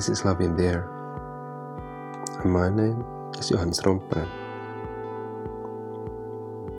[0.00, 0.88] This is Love in the Air.
[2.42, 3.04] And my name
[3.38, 4.30] is Johannes Romppanen.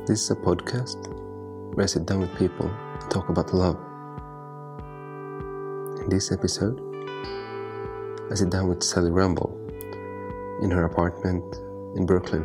[0.08, 0.98] This is a podcast
[1.76, 3.78] where I sit down with people and talk about love.
[6.02, 6.82] In this episode,
[8.32, 9.56] I sit down with Sally Rumble
[10.64, 11.46] in her apartment
[11.96, 12.44] in Brooklyn.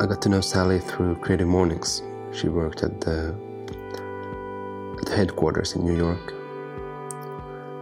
[0.00, 2.00] I got to know Sally through Creative Mornings.
[2.32, 3.36] She worked at the,
[4.98, 6.32] at the headquarters in New York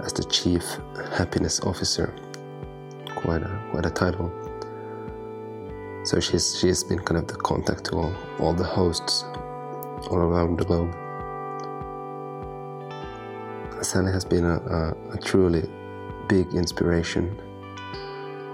[0.05, 0.65] as the Chief
[1.17, 2.15] Happiness Officer.
[3.17, 4.31] Quite a, quite a title.
[6.05, 9.25] So she's, she's been kind of the contact to all, all the hosts
[10.11, 10.93] all around the globe.
[13.85, 15.69] Sally has been a, a, a truly
[16.29, 17.41] big inspiration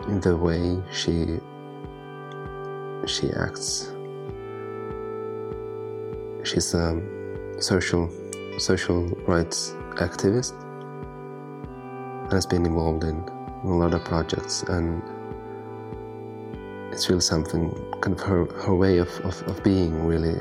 [0.08, 1.38] in the way she
[3.06, 3.92] she acts.
[6.44, 7.00] She's a
[7.60, 8.10] social
[8.58, 10.54] social rights activist
[12.30, 13.16] has been involved in
[13.64, 15.02] a lot of projects and
[16.92, 20.40] it's really something kind of her, her way of, of, of being really.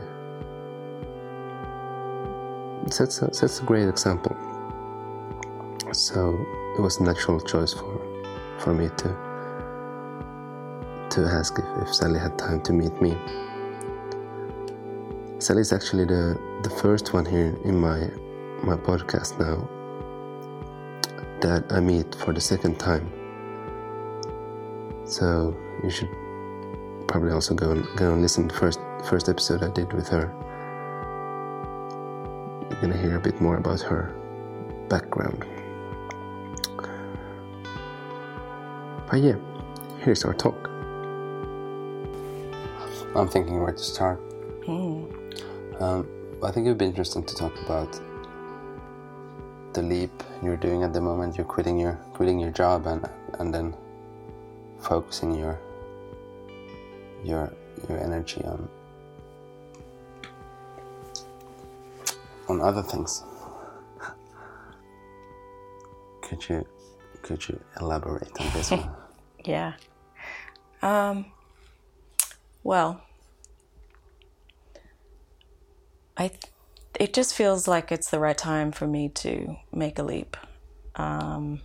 [2.90, 4.36] Sets a, sets a great example.
[5.92, 6.38] So
[6.78, 8.02] it was a natural choice for
[8.60, 9.10] for me to
[11.10, 13.16] to ask if, if Sally had time to meet me.
[15.40, 18.10] Sally is actually the the first one here in my
[18.64, 19.77] my podcast now
[21.48, 23.10] that I meet for the second time.
[25.06, 26.10] So you should
[27.08, 30.08] probably also go and go and listen to the first first episode I did with
[30.10, 30.34] her.
[32.70, 34.14] You're gonna hear a bit more about her
[34.90, 35.46] background.
[39.10, 39.38] But yeah,
[40.04, 40.70] here's our talk.
[43.16, 44.20] I'm thinking where to start.
[44.64, 45.82] Mm.
[45.82, 46.08] Um,
[46.44, 48.00] I think it would be interesting to talk about
[49.78, 51.38] the leap you're doing at the moment.
[51.38, 53.08] You're quitting your quitting your job and
[53.38, 53.76] and then
[54.80, 55.60] focusing your
[57.24, 57.54] your
[57.88, 58.68] your energy on
[62.50, 63.24] on other things.
[66.24, 66.66] Could you
[67.22, 68.90] could you elaborate on this one?
[69.46, 69.74] Yeah.
[70.82, 71.32] Um,
[72.64, 73.02] well,
[76.18, 76.52] I th-
[77.00, 80.36] it just feels like it's the right time for me to make a leap.
[80.96, 81.62] Um,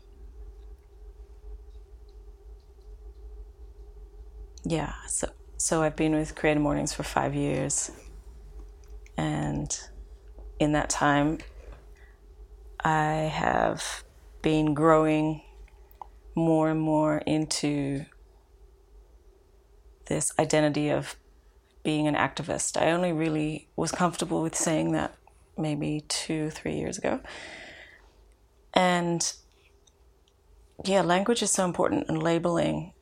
[4.65, 7.91] yeah, so so I've been with Creative Mornings for five years,
[9.17, 9.75] and
[10.59, 11.39] in that time,
[12.85, 14.05] I have
[14.43, 15.43] been growing
[16.35, 18.05] more and more into
[20.07, 21.17] this identity of
[21.83, 22.81] being an activist.
[22.81, 25.15] I only really was comfortable with saying that
[25.57, 27.21] maybe two, three years ago.
[28.75, 29.33] And
[30.85, 32.93] yeah, language is so important and labeling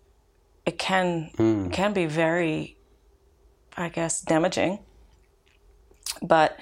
[0.67, 1.73] it can Mm.
[1.73, 2.77] can be very
[3.77, 4.81] I guess damaging.
[6.23, 6.59] But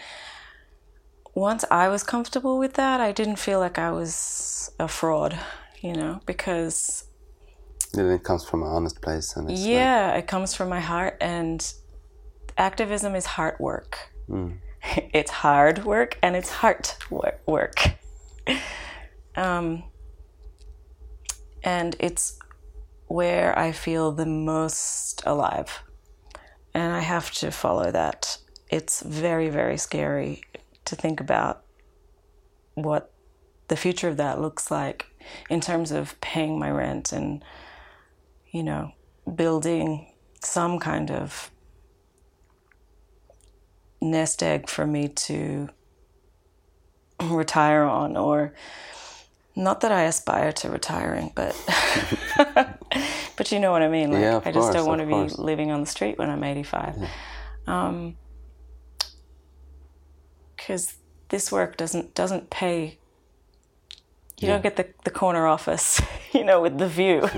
[1.34, 5.38] once I was comfortable with that, I didn't feel like I was a fraud,
[5.80, 7.04] you know, because
[7.94, 10.80] then it comes from an honest place and it's like- yeah, it comes from my
[10.80, 11.72] heart, and
[12.56, 14.10] activism is heart work.
[14.28, 14.58] Mm.
[14.82, 17.94] It's hard work and it's heart work.
[19.36, 19.84] Um,
[21.62, 22.38] and it's
[23.06, 25.82] where I feel the most alive.
[26.74, 28.38] And I have to follow that.
[28.70, 30.42] It's very, very scary
[30.84, 31.62] to think about
[32.74, 33.12] what
[33.68, 35.06] the future of that looks like
[35.50, 37.44] in terms of paying my rent and,
[38.50, 38.92] you know,
[39.34, 40.12] building
[40.42, 41.50] some kind of
[44.00, 45.68] nest egg for me to
[47.20, 48.54] retire on or
[49.56, 51.56] not that I aspire to retiring, but
[53.36, 54.12] but you know what I mean.
[54.12, 56.44] Like Yeah, I just course, don't want to be living on the street when I'm
[56.44, 57.08] 85.
[57.66, 58.16] Um,
[60.56, 60.94] because
[61.28, 62.98] this work doesn't doesn't pay.
[64.38, 66.00] You don't get the, the corner office,
[66.32, 67.28] you know, with the view.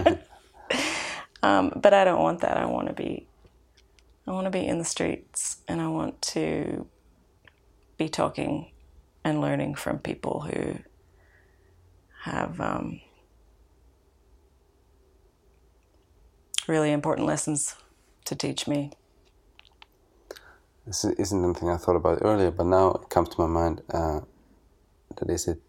[1.43, 2.59] um, but I don't want that.
[2.59, 3.27] I want to be,
[4.31, 6.87] I want to be in the streets, and I want to
[7.99, 8.71] be talking
[9.25, 10.79] and learning from people who
[12.23, 13.01] have um,
[16.69, 17.75] really important lessons
[18.27, 18.93] to teach me.
[20.87, 23.83] This isn't anything I thought about earlier, but now it comes to my mind.
[23.93, 24.21] Uh,
[25.17, 25.61] that is it.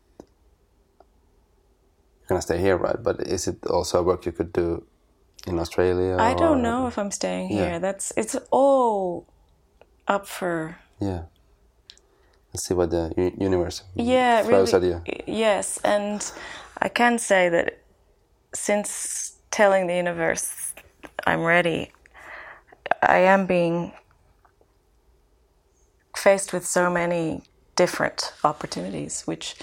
[2.19, 3.01] You're gonna stay here, right?
[3.01, 4.85] But is it also a work you could do
[5.47, 6.17] in Australia?
[6.19, 7.63] I don't or- know if I'm staying Yeah.
[7.69, 7.79] here.
[7.79, 9.25] That's it's all
[10.07, 11.23] up for Yeah,
[12.51, 15.23] and see what the universe yeah throws really, at you.
[15.27, 16.31] yes and
[16.79, 17.79] i can say that
[18.53, 20.73] since telling the universe
[21.25, 21.91] i'm ready
[23.01, 23.93] i am being
[26.15, 27.41] faced with so many
[27.75, 29.55] different opportunities which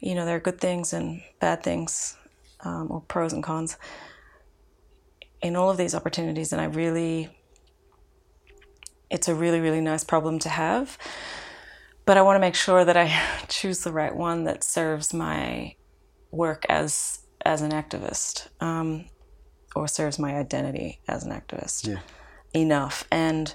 [0.00, 2.16] you know there are good things and bad things
[2.64, 3.76] um, or pros and cons
[5.42, 7.28] in all of these opportunities and i really
[9.10, 10.98] it's a really really nice problem to have
[12.04, 15.74] but i want to make sure that i choose the right one that serves my
[16.30, 19.06] work as as an activist um,
[19.76, 22.00] or serves my identity as an activist Yeah.
[22.52, 23.54] enough and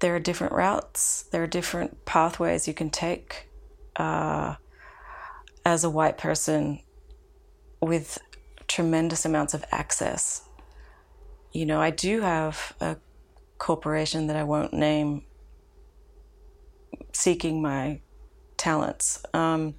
[0.00, 3.48] there are different routes there are different pathways you can take
[3.96, 4.54] uh,
[5.64, 6.80] as a white person
[7.82, 8.18] with
[8.68, 10.42] tremendous amounts of access
[11.52, 12.96] you know i do have a
[13.58, 15.22] corporation that i won't name
[17.12, 18.00] seeking my
[18.56, 19.22] talents.
[19.34, 19.74] Um,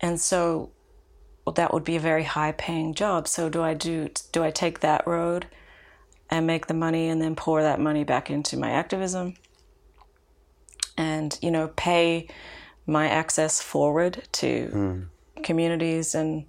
[0.00, 0.70] and so
[1.44, 3.28] well, that would be a very high paying job.
[3.28, 5.46] So do i do do i take that road
[6.30, 9.34] and make the money and then pour that money back into my activism?
[10.96, 12.28] And you know pay
[12.86, 15.06] my access forward to
[15.42, 16.44] communities and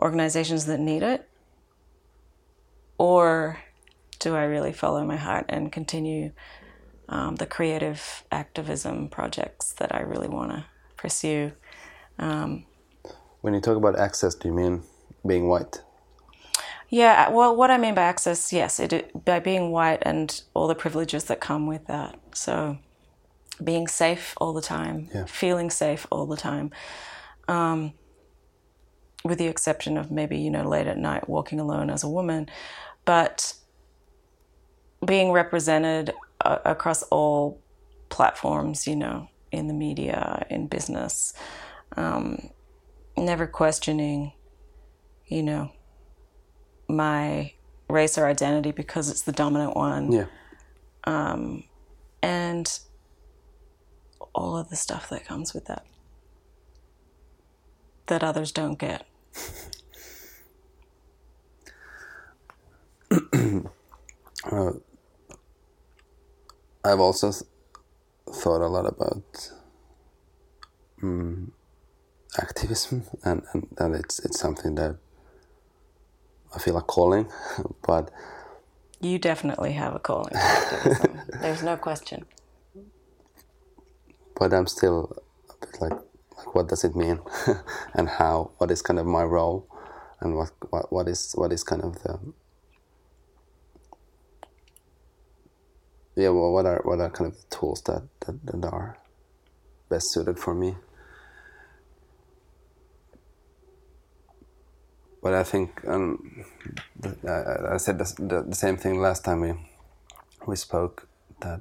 [0.00, 1.28] organizations that need it
[3.00, 3.58] or
[4.18, 6.32] do i really follow my heart and continue
[7.08, 10.64] um, the creative activism projects that i really want to
[10.96, 11.52] pursue
[13.42, 14.82] When you talk about access, do you mean
[15.26, 15.82] being white?
[16.90, 20.74] Yeah, well, what I mean by access, yes, it, by being white and all the
[20.74, 22.18] privileges that come with that.
[22.34, 22.78] So,
[23.62, 25.24] being safe all the time, Yeah.
[25.26, 26.70] feeling safe all the time,
[27.48, 27.94] um,
[29.24, 32.48] with the exception of maybe, you know, late at night walking alone as a woman.
[33.10, 33.54] But
[35.04, 36.14] being represented
[36.44, 37.60] uh, across all
[38.08, 41.32] platforms, you know, in the media, in business,
[41.96, 42.50] um,
[43.16, 44.32] never questioning,
[45.26, 45.72] you know,
[46.88, 47.52] my
[47.88, 50.26] race or identity because it's the dominant one Yeah.
[52.22, 52.80] and
[54.32, 55.84] all of the stuff that comes with that
[58.06, 59.04] that others don't get.
[66.84, 67.44] I've also th-
[68.30, 69.50] thought a lot about
[71.02, 71.52] um,
[72.38, 74.96] activism, and, and that it's it's something that
[76.54, 77.30] I feel a calling,
[77.86, 78.10] but
[79.00, 80.34] You definitely have a calling.
[81.40, 82.26] There's no question.
[84.38, 85.16] but I'm still
[85.50, 85.98] a bit like
[86.38, 87.20] like what does it mean,
[87.94, 88.52] and how?
[88.58, 89.66] What is kind of my role,
[90.20, 92.18] and what what, what is what is kind of the
[96.20, 98.98] yeah well, what are what are kind of tools that, that, that are
[99.88, 100.76] best suited for me?
[105.22, 106.44] But I think um,
[107.28, 109.52] I, I said the, the, the same thing last time we
[110.46, 111.08] we spoke
[111.40, 111.60] that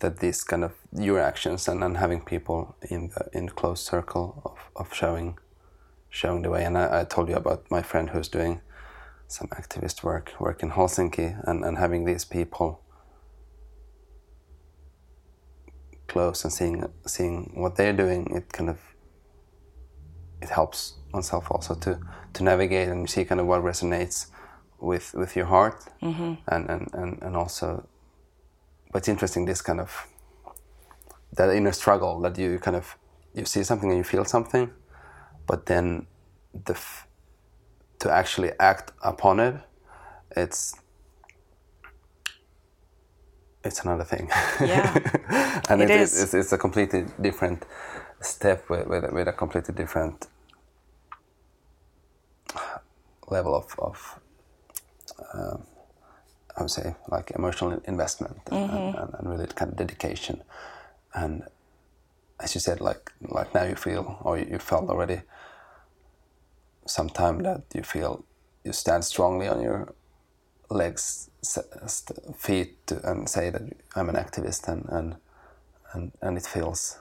[0.00, 4.42] that these kind of your actions and, and having people in the in close circle
[4.44, 5.38] of, of showing
[6.10, 6.64] showing the way.
[6.64, 8.60] And I, I told you about my friend who's doing
[9.28, 12.82] some activist work work in Helsinki and, and having these people
[16.08, 18.78] close and seeing seeing what they're doing it kind of
[20.40, 21.98] it helps oneself also to
[22.32, 24.26] to navigate and see kind of what resonates
[24.80, 25.84] with with your heart.
[26.02, 26.34] Mm-hmm.
[26.46, 27.86] And, and and and also
[28.92, 30.06] but it's interesting this kind of
[31.32, 32.96] that inner struggle that you kind of
[33.34, 34.70] you see something and you feel something
[35.46, 36.06] but then
[36.64, 37.07] the f-
[38.00, 39.54] to actually act upon it
[40.36, 40.74] it's
[43.64, 44.28] it's another thing
[44.60, 44.94] Yeah.
[45.68, 46.22] and It it is.
[46.22, 47.64] It's, it's a completely different
[48.20, 50.26] step with, with, with a completely different
[53.30, 54.20] level of, of
[55.34, 55.56] uh,
[56.56, 60.42] I would say like emotional investment and, and, and, and really kind of dedication
[61.14, 61.42] and
[62.40, 65.20] as you said like like now you feel or you felt already
[66.88, 68.24] sometime that you feel
[68.64, 69.94] you stand strongly on your
[70.70, 71.30] legs
[72.36, 73.62] feet and say that
[73.96, 75.16] I'm an activist and, and
[75.92, 76.98] and and it feels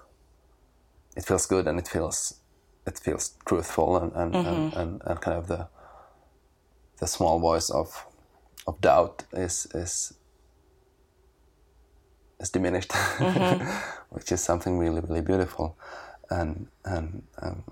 [1.15, 2.35] it feels good and it feels
[2.85, 5.67] it feels truthful and and, and, and, and kind of the
[6.99, 8.05] the small voice of
[8.67, 10.13] of doubt is is
[12.39, 12.93] is diminished
[14.09, 15.77] which is something really really beautiful.
[16.29, 17.63] And and um,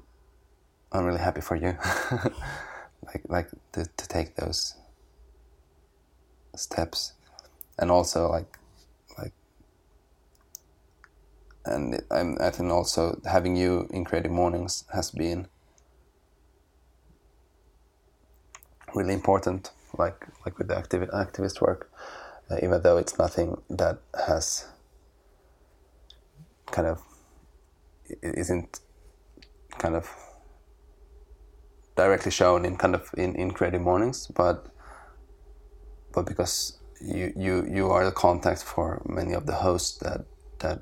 [0.98, 1.78] I'm really happy for you.
[3.06, 4.76] Like like to, to take those
[6.56, 7.14] steps.
[7.78, 8.58] And also like
[9.18, 9.34] like
[11.66, 15.48] and I'm, I think also having you in Creative Mornings has been
[18.94, 21.92] really important, like like with the activi- activist work,
[22.50, 24.66] uh, even though it's nothing that has
[26.72, 27.02] kind of
[28.22, 28.80] isn't
[29.78, 30.25] kind of
[31.96, 34.68] directly shown in kind of in, in creative mornings but
[36.14, 40.26] but because you, you you are the contact for many of the hosts that
[40.60, 40.82] that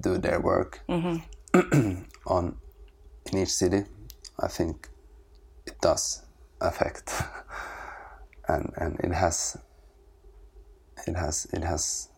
[0.00, 2.02] do their work mm-hmm.
[2.26, 2.56] on
[3.32, 3.84] in each city
[4.40, 4.88] i think
[5.66, 6.22] it does
[6.60, 7.12] affect.
[8.48, 9.56] And and it has
[11.06, 12.08] it has it has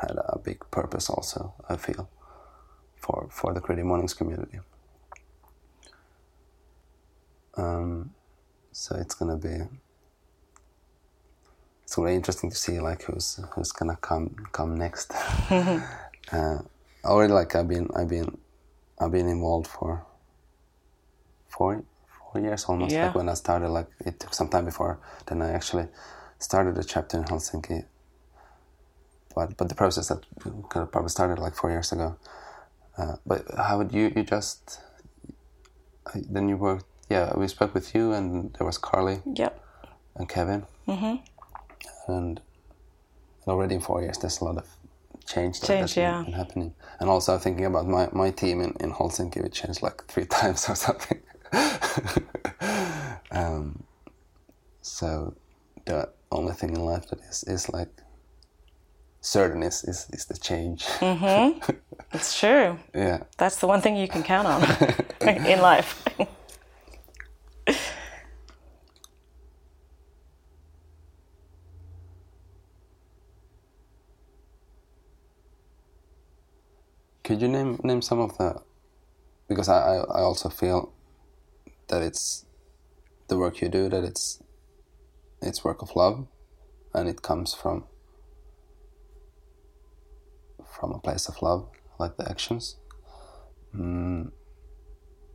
[0.00, 2.08] had a big purpose also i feel
[2.94, 4.60] for for the creative mornings community
[7.56, 8.10] um,
[8.72, 9.56] so it's gonna be
[11.82, 15.12] it's really interesting to see like who's who's gonna come come next.
[15.50, 16.58] uh,
[17.04, 18.36] already like I've been I've been
[18.98, 20.04] I've been involved for
[21.48, 22.92] four four years almost.
[22.92, 23.06] Yeah.
[23.06, 25.86] Like when I started, like it took some time before then I actually
[26.38, 27.84] started a chapter in Helsinki.
[29.34, 30.24] But but the process that
[30.70, 32.16] kind of probably started like four years ago.
[32.98, 34.80] Uh, but how would you you just
[36.14, 39.60] then you worked yeah, we spoke with you, and there was Carly Yep.
[40.16, 42.12] and Kevin, mm-hmm.
[42.12, 42.40] and
[43.46, 44.66] already in four years, there's a lot of
[45.26, 46.22] change that Change, has been, yeah.
[46.22, 46.74] been happening.
[47.00, 50.68] And also thinking about my, my team in, in Helsinki, we changed like three times
[50.68, 51.20] or something.
[53.30, 53.82] um,
[54.82, 55.34] so
[55.84, 57.88] the only thing in life that is, is like
[59.20, 60.84] certain is, is, is the change.
[60.84, 61.60] Mm-hmm.
[62.12, 62.78] It's true.
[62.94, 63.24] yeah.
[63.36, 64.62] That's the one thing you can count on
[65.44, 66.02] in life.
[77.26, 78.62] Could you name name some of the?
[79.48, 80.92] Because I, I, I also feel
[81.88, 82.46] that it's
[83.26, 84.40] the work you do that it's
[85.42, 86.28] it's work of love,
[86.94, 87.82] and it comes from
[90.70, 91.68] from a place of love,
[91.98, 92.76] like the actions.
[93.74, 94.30] Mm,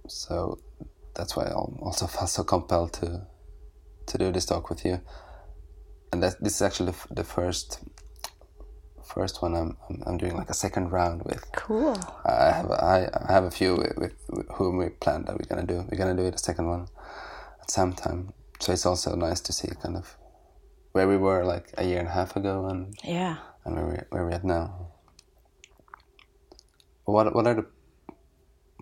[0.08, 0.60] so
[1.14, 3.28] that's why I also felt so compelled to
[4.06, 5.02] to do this talk with you.
[6.14, 7.80] And that this is actually the, the first
[9.13, 11.44] first one I'm, I'm I'm doing like a second round with.
[11.53, 11.98] Cool.
[12.25, 15.50] I have I, I have a few with, with, with whom we planned that we're
[15.50, 15.86] gonna do.
[15.89, 16.88] We're gonna do it a second one
[17.62, 18.34] at some time.
[18.60, 20.18] So it's also nice to see kind of
[20.94, 23.38] where we were like a year and a half ago and, Yeah.
[23.65, 24.88] and where we where we're at now.
[27.06, 27.65] What what are the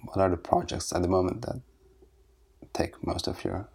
[0.06, 1.62] what are the projects at the moment that
[2.74, 3.70] take most of your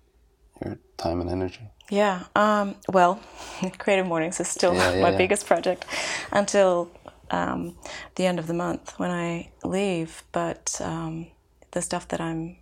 [0.65, 1.61] your time and energy?
[1.91, 2.25] Yeah.
[2.35, 3.21] Um, well,
[3.79, 5.19] Creative Mornings is still Yeah, yeah, my yeah.
[5.19, 5.85] biggest project
[6.33, 6.91] until
[7.31, 7.77] um,
[8.15, 10.25] the end of the month when I leave.
[10.33, 11.29] But um,
[11.73, 12.57] the stuff that I'm,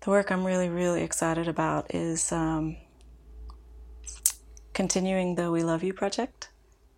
[0.00, 2.76] the work I'm really, really excited about is um,
[4.72, 6.48] continuing the We Love You project,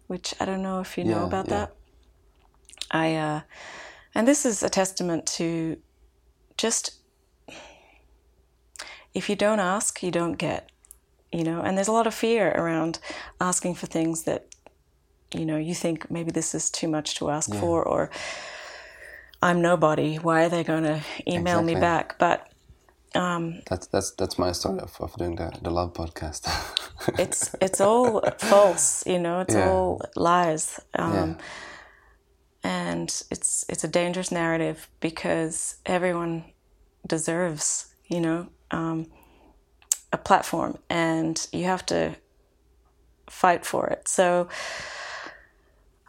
[0.07, 1.75] which I don't know if you know about that.
[2.91, 3.41] I, uh,
[4.15, 5.77] and this is a testament to
[6.57, 6.98] just
[9.15, 10.71] if you don't ask, you don't get,
[11.33, 12.99] you know, and there's a lot of fear around
[13.41, 14.47] asking for things that,
[15.35, 18.11] you know, you think maybe this is too much to ask for or
[19.43, 20.17] I'm nobody.
[20.17, 22.19] Why are they going to email me back?
[22.19, 22.51] But
[23.71, 26.47] That's that's that's my story of, of doing the, the love podcast.
[27.19, 29.69] it's it's all false, you know, it's Yeah.
[29.71, 30.81] all lies.
[30.95, 31.35] Um, yeah.
[32.65, 36.45] and it's it's a dangerous narrative because everyone
[37.07, 39.07] deserves you know um,
[40.13, 42.15] a platform and you have to
[43.29, 44.49] fight for it so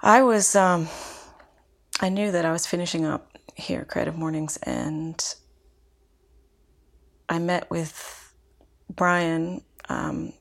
[0.01, 0.87] i was um,
[1.99, 5.35] i knew that i was finishing up here creative mornings and
[7.27, 8.33] i met with
[8.89, 10.33] brian um,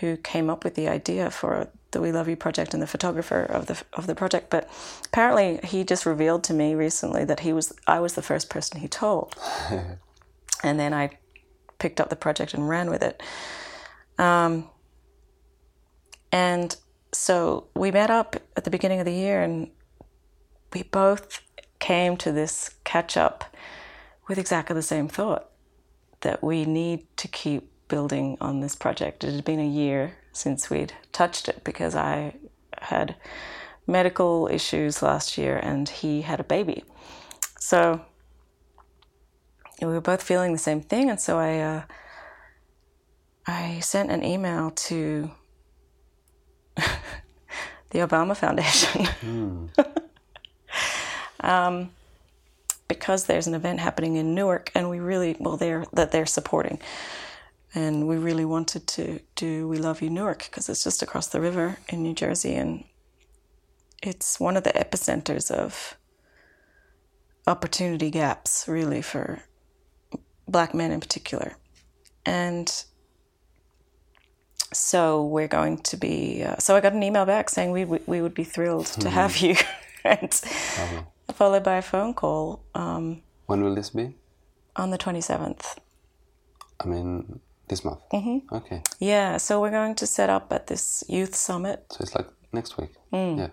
[0.00, 3.42] who came up with the idea for the We Love You project and the photographer
[3.42, 4.50] of the of the project.
[4.50, 4.68] But
[5.06, 8.80] apparently, he just revealed to me recently that he was I was the first person
[8.80, 9.36] he told,
[10.62, 11.10] and then I
[11.82, 13.20] picked up the project and ran with it.
[14.18, 14.70] Um,
[16.30, 16.76] and
[17.12, 19.68] so we met up at the beginning of the year, and
[20.72, 21.40] we both
[21.80, 23.44] came to this catch up
[24.28, 25.50] with exactly the same thought
[26.20, 29.24] that we need to keep building on this project.
[29.24, 32.36] It had been a year since we'd touched it because I
[32.78, 33.16] had
[33.88, 36.84] medical issues last year and he had a baby.
[37.58, 38.00] So
[39.88, 41.82] we were both feeling the same thing, and so I uh,
[43.46, 45.30] I sent an email to
[46.76, 49.68] the Obama Foundation.
[51.40, 51.90] um,
[52.88, 56.78] because there's an event happening in Newark, and we really well they're that they're supporting,
[57.74, 61.40] and we really wanted to do We Love You Newark because it's just across the
[61.40, 62.84] river in New Jersey, and
[64.02, 65.96] it's one of the epicenters of
[67.46, 69.42] opportunity gaps, really for
[70.48, 71.56] black men in particular,
[72.24, 72.84] and
[74.72, 76.42] so we're going to be.
[76.42, 79.36] Uh, so I got an email back saying we we would be thrilled to have
[79.38, 79.56] you,
[80.04, 80.32] and
[81.32, 82.64] followed by a phone call.
[82.74, 84.14] Um, when will this be?
[84.76, 85.78] On the twenty seventh.
[86.80, 88.00] I mean, this month.
[88.12, 88.54] Mm-hmm.
[88.54, 88.82] Okay.
[88.98, 91.86] Yeah, so we're going to set up at this youth summit.
[91.90, 92.90] So it's like next week.
[93.12, 93.38] Mm.
[93.38, 93.48] Yeah.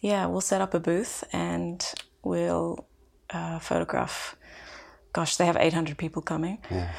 [0.00, 1.84] Yeah, we'll set up a booth and
[2.24, 2.86] we'll
[3.30, 4.36] uh, photograph.
[5.12, 6.58] Gosh, they have 800 people coming.
[6.70, 6.90] Yeah.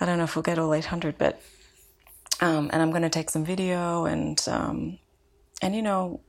[0.00, 1.40] I don't know if we'll get all 800, but
[2.40, 4.98] um, and I'm going to take some video and um,
[5.60, 6.20] and you know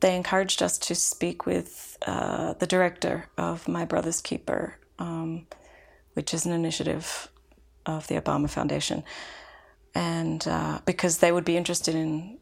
[0.00, 5.46] they encouraged us to speak with uh, the director of My Brother's Keeper, um,
[6.14, 7.28] which is an initiative
[7.86, 9.02] of the Obama Foundation,
[9.94, 12.38] and uh, because they would be interested in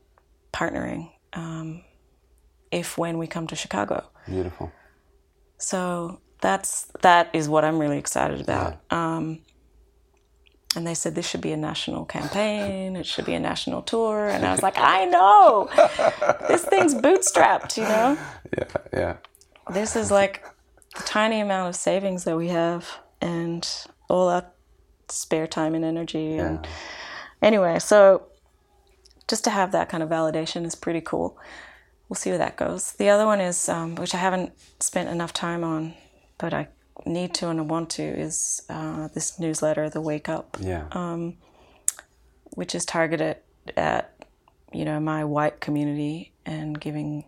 [0.52, 1.84] partnering um,
[2.70, 4.04] if when we come to Chicago.
[4.26, 4.72] Beautiful.
[5.56, 8.80] So that's that is what I'm really excited about.
[8.90, 9.16] Yeah.
[9.16, 9.40] Um,
[10.76, 12.94] and they said this should be a national campaign.
[12.94, 14.28] It should be a national tour.
[14.28, 15.68] And i was like i know.
[16.48, 18.18] This thing's bootstrapped you know?
[18.56, 19.16] Yeah yeah.
[19.72, 20.44] This is like
[20.96, 22.86] the tiny amount of savings that we have
[23.20, 23.68] and
[24.08, 24.46] all our
[25.08, 26.66] spare time and energy and
[27.40, 28.26] anyway so
[29.26, 31.38] just to have that kind of validation is pretty cool.
[32.08, 32.92] We'll see where that goes.
[32.92, 35.94] The other one is um, which i haven't spent enough time on
[36.38, 36.68] but i
[37.06, 40.86] need to and I want to is uh, this newsletter, The Wake Up, yeah.
[40.92, 41.36] um,
[42.54, 43.36] which is targeted
[43.76, 44.14] at
[44.72, 47.24] you know my white community and giving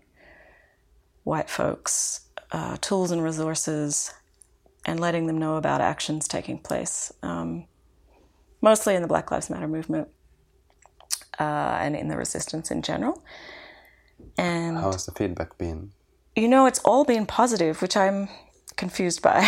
[1.24, 4.12] white folks uh, tools and resources
[4.86, 7.66] and letting them know about actions taking place, um,
[8.62, 10.08] mostly in the Black Lives Matter movement
[11.38, 13.22] uh, and in the resistance in general.
[14.38, 15.92] And how has the feedback been?
[16.34, 18.28] You know, it's all been positive, which I'm
[18.80, 19.38] confused by.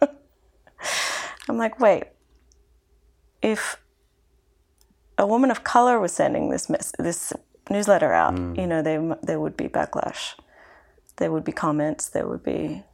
[1.48, 2.04] I'm like, wait,
[3.40, 3.78] if
[5.16, 7.32] a woman of color was sending this mess, this
[7.70, 8.56] newsletter out, mm.
[8.58, 10.34] you know, there there would be backlash,
[11.16, 12.84] there would be comments, there would be,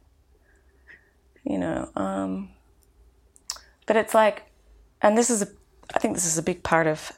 [1.43, 2.49] you know, um,
[3.85, 4.37] but it's like,
[5.01, 5.47] and this is a,
[5.93, 7.11] I think this is a big part of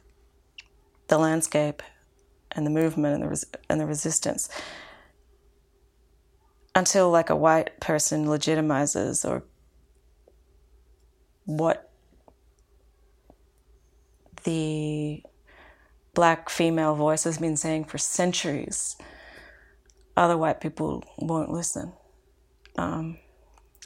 [1.09, 1.83] the landscape
[2.53, 4.49] and the movement and the res- and the resistance
[6.75, 9.43] until like a white person legitimizes or
[11.45, 11.89] what
[14.43, 15.23] the
[16.13, 18.95] black female voice has been saying for centuries,
[20.17, 21.93] other white people won't listen.
[22.77, 23.17] Um,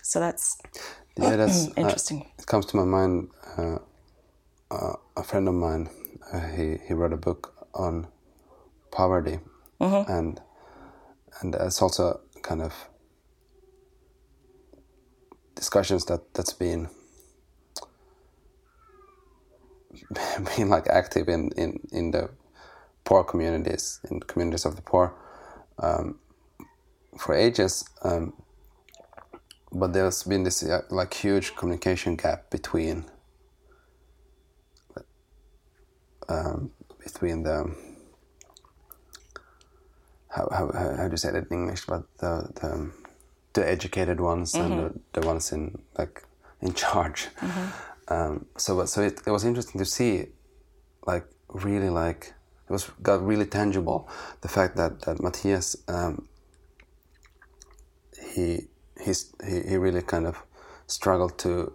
[0.02, 0.58] so that's
[1.18, 2.22] yeah, that's uh, interesting.
[2.22, 3.30] Uh, it comes to my mind.
[3.58, 3.78] Uh,
[4.72, 5.90] uh, a friend of mine,
[6.34, 8.08] uh, he he wrote a book on
[8.92, 9.40] poverty,
[9.80, 10.12] mm-hmm.
[10.12, 10.42] and
[11.42, 12.74] and it's also kind of
[15.56, 16.88] discussions that that's been
[20.56, 22.30] being like active in, in, in the
[23.04, 25.16] poor communities, in communities of the poor,
[25.80, 26.20] um,
[27.18, 27.84] for ages.
[28.04, 28.34] Um,
[29.72, 33.06] but there's been this uh, like huge communication gap between
[36.30, 36.72] um,
[37.04, 37.76] between the
[40.36, 41.86] how, how, how do you say that in English?
[41.86, 42.92] But the the,
[43.54, 44.72] the educated ones mm-hmm.
[44.72, 44.74] and
[45.14, 46.24] the, the, ones in like
[46.62, 47.28] in charge.
[47.40, 48.14] Mm-hmm.
[48.14, 50.28] Um, so so it, it was interesting to see,
[51.08, 52.34] like really like
[52.70, 54.10] it was got really tangible
[54.42, 56.28] the fact that that Matthias um,
[58.34, 58.68] he
[59.04, 60.44] he's, he he really kind of
[60.88, 61.74] struggled to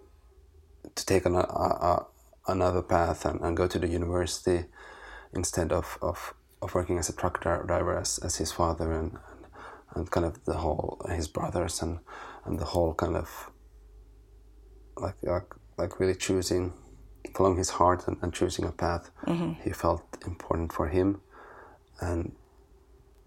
[0.95, 2.05] to take an, a, a,
[2.47, 4.65] another path and, and go to the university
[5.33, 9.45] instead of, of, of working as a truck driver as, as his father and, and,
[9.95, 11.99] and kind of the whole his brothers and
[12.45, 13.51] and the whole kind of
[14.97, 16.73] like like like really choosing,
[17.35, 19.53] following his heart and, and choosing a path mm-hmm.
[19.63, 21.21] he felt important for him,
[21.99, 22.33] and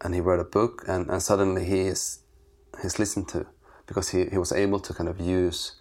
[0.01, 2.21] and he wrote a book, and, and suddenly he is
[2.83, 3.47] he's listened to
[3.87, 5.81] because he, he was able to kind of use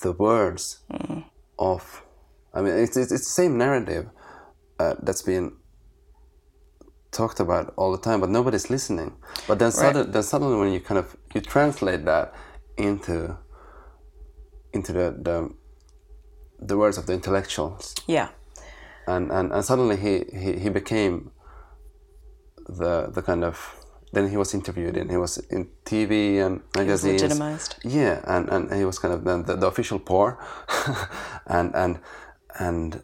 [0.00, 1.20] the words mm-hmm.
[1.58, 2.02] of,
[2.52, 4.08] I mean, it's, it's, it's the same narrative
[4.78, 5.52] uh, that's been
[7.12, 9.14] talked about all the time, but nobody's listening.
[9.48, 9.74] But then, right.
[9.74, 12.34] suddenly, then suddenly, when you kind of you translate that
[12.76, 13.36] into
[14.72, 15.54] into the, the
[16.60, 17.94] the words of the intellectuals.
[18.06, 18.28] Yeah.
[19.06, 21.32] And and, and suddenly he, he, he became
[22.68, 23.76] the the kind of
[24.12, 27.22] then he was interviewed and he was in TV and magazines.
[27.22, 27.76] legitimized.
[27.84, 30.44] Yeah, and, and he was kind of the, the, the official poor,
[31.46, 32.00] and and
[32.58, 33.02] and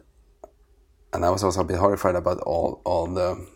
[1.13, 3.47] and I was also a bit horrified about all all the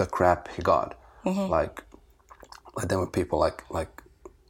[0.00, 0.98] the crap he got.
[1.24, 1.50] Mm-hmm.
[1.50, 1.84] Like
[2.76, 4.02] like there were people like like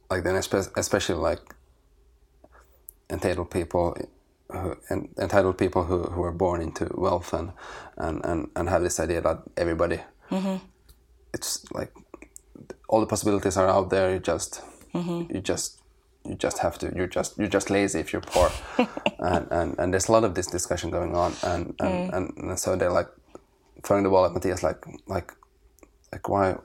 [0.09, 1.43] like then especially like
[3.09, 3.97] entitled people
[4.49, 7.51] who, en- entitled people who, who were born into wealth and,
[7.97, 10.57] and, and, and have this idea that everybody mm-hmm.
[11.33, 11.91] it's like
[12.87, 14.13] all the possibilities are out there.
[14.13, 14.61] You just
[14.93, 15.33] mm-hmm.
[15.33, 15.81] you just
[16.25, 18.49] you just have to you're just you're just lazy if you're poor.
[19.21, 21.31] And, and and there's a lot of this discussion going on.
[21.43, 22.15] And and, mm.
[22.15, 23.09] and, and so they're like
[23.83, 25.31] throwing the ball at Matthias like like
[26.11, 26.57] like why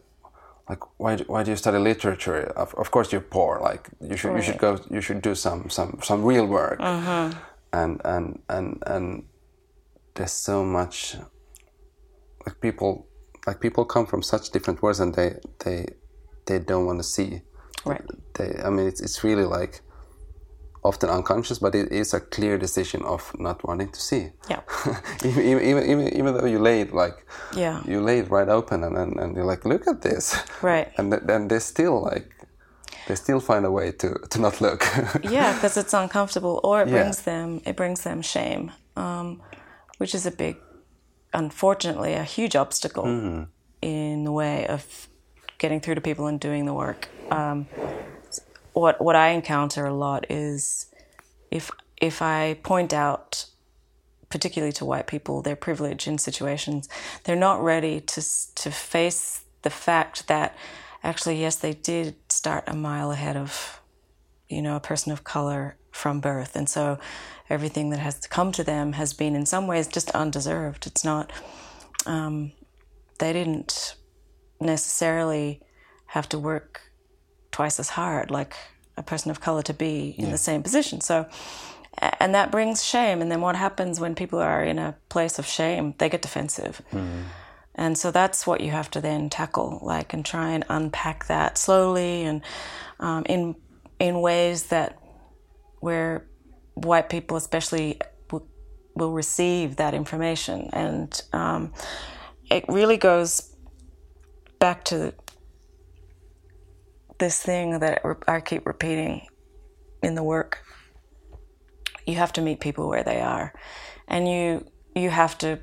[0.69, 2.41] like why do, why do you study literature?
[2.57, 5.71] Of, of course you're poor like you should you should go you should do some
[5.71, 6.79] some some real work.
[6.81, 7.33] Uh-huh.
[7.73, 9.25] And and and and
[10.15, 11.17] there's so much
[12.47, 13.07] like people
[13.47, 15.87] like people come from such different worlds and they they
[16.47, 17.43] they don't want to see.
[17.85, 18.03] Right.
[18.35, 19.81] they i mean it's, it's really like
[20.89, 24.61] often unconscious but it is a clear decision of not wanting to see Yeah.
[25.25, 27.17] even, even, even, even though you lay it like
[27.57, 27.83] Yeah.
[27.91, 30.89] you lay it right open and, and, and you're like look at this Right.
[30.99, 32.29] and th- then they still like
[33.09, 34.81] they still find a way to, to not look
[35.23, 36.95] yeah, because it's uncomfortable, or it Yeah.
[37.03, 39.41] brings them it brings them shame, um,
[39.99, 40.57] which is a big,
[41.33, 43.43] unfortunately, a huge obstacle Mm-hmm.
[43.83, 45.09] in the way of
[45.59, 47.09] getting through to people and doing the work.
[47.31, 47.67] Um,
[48.77, 50.87] what what I encounter a lot is
[51.51, 53.47] if if I point out
[54.29, 56.89] particularly to white people, their privilege in situations,
[57.25, 58.23] they're not ready to
[58.57, 60.55] to face the fact that
[61.03, 63.81] actually, yes, they did start a mile ahead of,
[64.49, 66.99] you know, a person of color from birth, and so
[67.49, 70.87] everything that has come to them has been in some ways just undeserved.
[70.87, 71.33] It's not.
[72.05, 72.53] Um,
[73.19, 73.97] they didn't
[74.61, 75.63] necessarily
[76.09, 76.86] have to work
[77.57, 78.55] twice as hard like
[78.99, 81.01] a person of color to be in the same position.
[81.01, 81.27] So,
[82.21, 83.23] and that brings shame.
[83.23, 85.95] And then what happens when people are in a place of shame?
[85.99, 86.83] They get defensive.
[87.75, 91.59] And so that's what you have to then tackle, like, and try and unpack that
[91.59, 92.43] slowly and
[93.01, 93.55] um, in
[93.99, 94.99] in ways that
[95.81, 96.27] where
[96.75, 97.99] white people, especially,
[98.31, 98.47] will,
[98.95, 100.69] will receive that information.
[100.73, 101.73] And um,
[102.51, 103.55] it really goes
[104.59, 105.15] back to
[107.19, 109.27] this thing that I keep repeating
[110.03, 110.63] in the work.
[112.07, 113.53] You have to meet people where they are,
[114.07, 115.61] and you you have to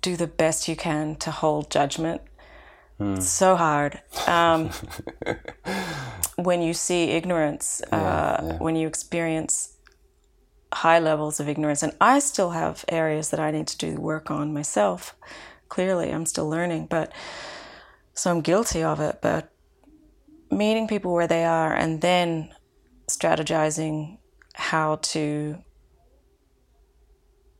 [0.00, 2.20] do the best you can to hold judgment.
[3.00, 4.70] It's so hard um,
[6.36, 7.96] when you see ignorance, uh,
[8.42, 8.58] yeah.
[8.58, 9.76] when you experience
[10.72, 14.30] high levels of ignorance, and I still have areas that I need to do work
[14.30, 15.16] on myself.
[15.68, 17.12] Clearly, I'm still learning, but
[18.14, 19.18] so I'm guilty of it.
[19.20, 19.51] But
[20.52, 22.54] meeting people where they are and then
[23.10, 24.18] strategizing
[24.54, 25.56] how to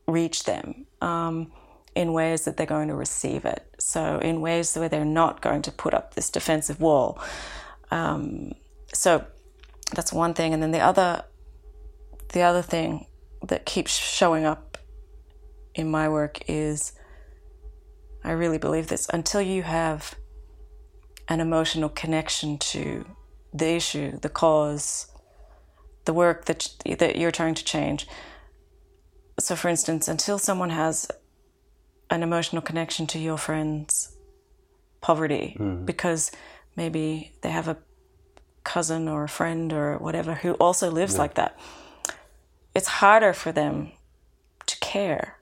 [0.07, 1.51] reach them um,
[1.95, 3.65] in ways that they're going to receive it.
[3.79, 7.19] So, in ways where they're not going to put up this defensive wall.
[7.91, 8.53] Um,
[8.93, 9.25] so,
[9.93, 10.53] that's one thing.
[10.53, 11.23] And then the other,
[12.33, 13.07] the other thing
[13.47, 14.77] that keeps showing up
[15.75, 16.93] in my work is
[18.23, 20.15] I really believe this until you have
[21.27, 23.05] an emotional connection to
[23.53, 25.07] the issue, the cause,
[26.05, 28.07] the work that that you're trying to change.
[29.39, 31.09] So, for instance, until someone has
[32.09, 34.15] an emotional connection to your friend's
[35.01, 35.85] poverty, mm-hmm.
[35.85, 36.31] because
[36.75, 37.77] maybe they have a
[38.63, 41.57] cousin or a friend or whatever who also lives like that,
[42.75, 43.91] it's harder for them
[44.65, 45.39] to care.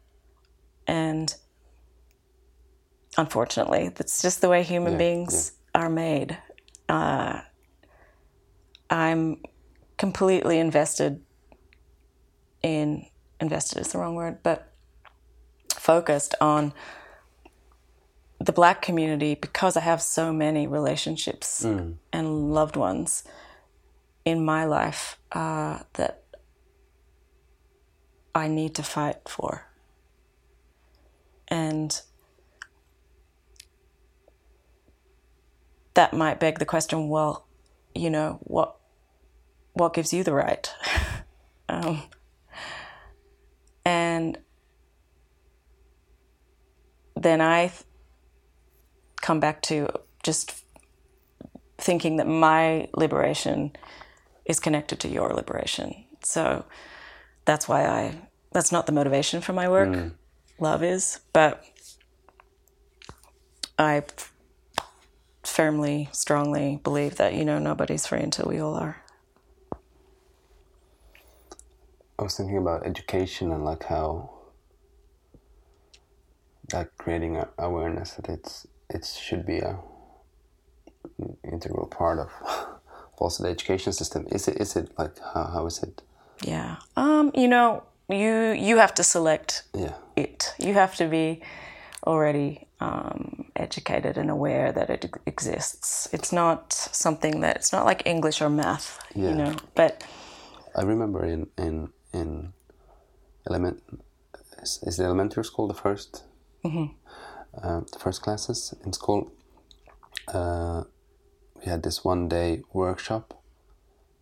[0.88, 1.34] And
[3.18, 6.38] unfortunately, that's just the way human Yeah, beings are made.
[6.90, 7.42] Uh,
[8.90, 9.42] I'm
[9.98, 11.22] completely invested
[12.62, 13.06] in
[13.40, 14.72] invested is the wrong word, but
[15.74, 16.74] focused on
[18.40, 21.64] the black community because I have so many relationships
[22.14, 23.24] and loved ones
[24.26, 26.24] in my life uh, that
[28.34, 29.68] I need to fight for.
[31.48, 32.00] And
[35.94, 37.46] that might beg the question well,
[37.94, 38.76] you know, what
[39.74, 40.70] what gives you the right?
[41.70, 42.04] um,
[43.86, 44.38] and
[47.16, 47.72] then I
[49.22, 49.88] come back to
[50.24, 50.64] just
[51.78, 53.72] thinking that my liberation
[54.46, 56.06] is connected to your liberation.
[56.24, 56.66] So
[57.46, 58.16] that's why I,
[58.52, 59.94] that's not the motivation for my work.
[60.60, 61.64] Love is, but
[63.80, 64.04] I
[65.52, 69.04] firmly, strongly believe that you know nobody's free until we all are.
[72.20, 74.30] I was thinking about education and like how
[76.74, 79.80] like creating awareness that it's it should be a
[81.44, 82.30] integral part of
[83.18, 84.28] also the education system.
[84.32, 86.02] Is it is it like how, how is it?
[86.44, 86.78] Yeah.
[86.96, 89.94] Um, you know, you you have to select Yeah.
[90.16, 90.54] it.
[90.60, 91.42] You have to be
[92.08, 96.08] already um, educated and aware that it exists.
[96.12, 99.30] It's not something that it's not like English or math, Yeah.
[99.30, 99.56] you know.
[99.76, 100.04] But
[100.76, 102.54] I remember in in in
[103.50, 103.84] element
[104.62, 106.22] is, is the elementary school the 1st
[107.64, 109.32] uh, the first classes in school.
[110.28, 110.84] Uh,
[111.60, 113.34] we had this one day workshop.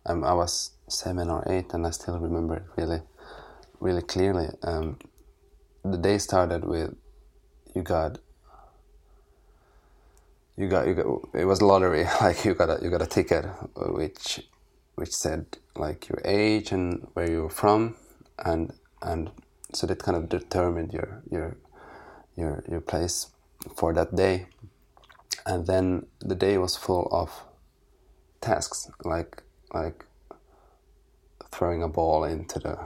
[0.06, 3.02] Um, I was seven or eight, and I still remember it really,
[3.80, 4.48] really clearly.
[4.62, 4.98] Um,
[5.84, 6.94] the day started with
[7.74, 8.18] you got
[10.56, 12.04] you got you got it was lottery.
[12.20, 14.40] Like you got a you got a ticket which
[14.94, 17.96] which said like your age and where you were from
[18.38, 19.30] and and
[19.72, 21.56] so that kind of determined your your
[22.36, 23.28] your your place
[23.76, 24.46] for that day.
[25.46, 27.44] And then the day was full of
[28.40, 30.04] tasks like like
[31.50, 32.78] throwing a ball into the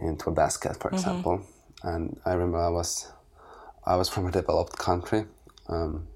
[0.00, 0.96] into a basket for mm-hmm.
[0.96, 1.46] example.
[1.82, 3.08] And i remember i was
[3.92, 5.24] i was from a developed country
[5.68, 6.06] um,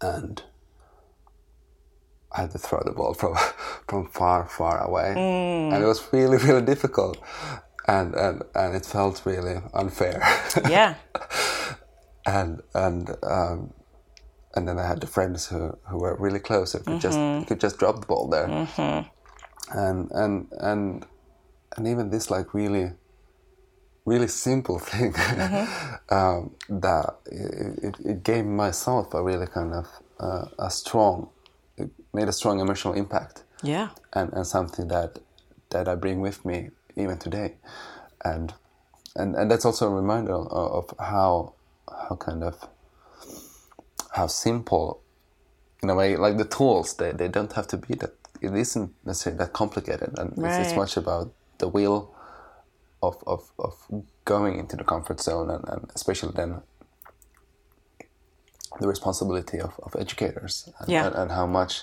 [0.00, 0.42] and
[2.34, 3.36] I had to throw the ball from
[3.88, 5.12] from far, far away,
[5.72, 7.16] and it was really, really difficult,
[7.86, 10.20] and and and it felt really unfair,
[10.68, 10.94] yeah,
[12.26, 13.72] and and um,
[14.54, 17.60] and then I had the friends who, who were really close who could just could
[17.60, 18.48] just drop the ball there,
[19.72, 21.06] and and and
[21.76, 22.92] and even this like really
[24.04, 25.14] really simple thing
[26.10, 29.86] um, that it, it, it gave myself a really kind of
[30.20, 31.28] uh, a strong
[31.76, 33.42] it made a strong emotional impact.
[33.62, 35.18] Yeah, and, and something that
[35.70, 37.54] that I bring with me even today.
[38.24, 38.54] And
[39.16, 41.54] and, and that's also a reminder of, of how
[41.88, 42.68] how kind of
[44.12, 45.00] how simple
[45.82, 48.92] in a way like the tools they, they don't have to be that it isn't
[49.04, 50.12] necessarily that complicated.
[50.18, 52.14] And it's, it's much about the will
[53.08, 53.74] of, of, of
[54.24, 56.62] going into the comfort zone and, and especially then
[58.80, 61.06] the responsibility of, of educators and, Yeah.
[61.06, 61.82] and, and how much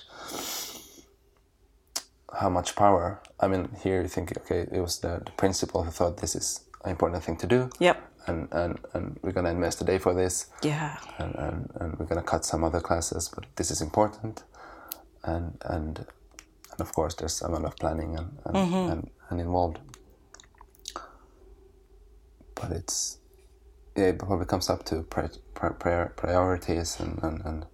[2.40, 3.20] how much power.
[3.40, 6.60] I mean here you think okay it was the, the principal who thought this is
[6.84, 7.70] an important thing to do.
[7.78, 10.46] Yep, and, and, and we're gonna invest a day for this.
[10.62, 14.42] Yeah, and, and, and we're gonna cut some other classes, but this is important,
[15.24, 16.06] and and
[16.72, 18.92] and of course there's a lot of planning and and, mm-hmm.
[18.92, 19.78] and, and involved.
[22.62, 23.18] But it's
[23.96, 27.66] yeah, it probably comes up to pri- pri- priorities and, and, and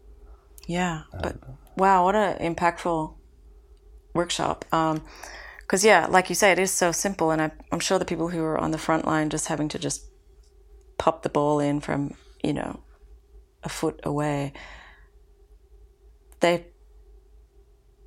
[0.67, 1.03] yeah.
[1.23, 1.37] But
[1.77, 3.15] wow, what an impactful
[4.15, 4.65] workshop.
[4.73, 5.05] Um,
[5.61, 8.29] because yeah, like you say, it is so simple, and I, I'm sure the people
[8.29, 10.07] who are on the front line just having to just
[10.97, 12.81] pop the ball in from you know
[13.63, 14.55] a foot away,
[16.41, 16.67] they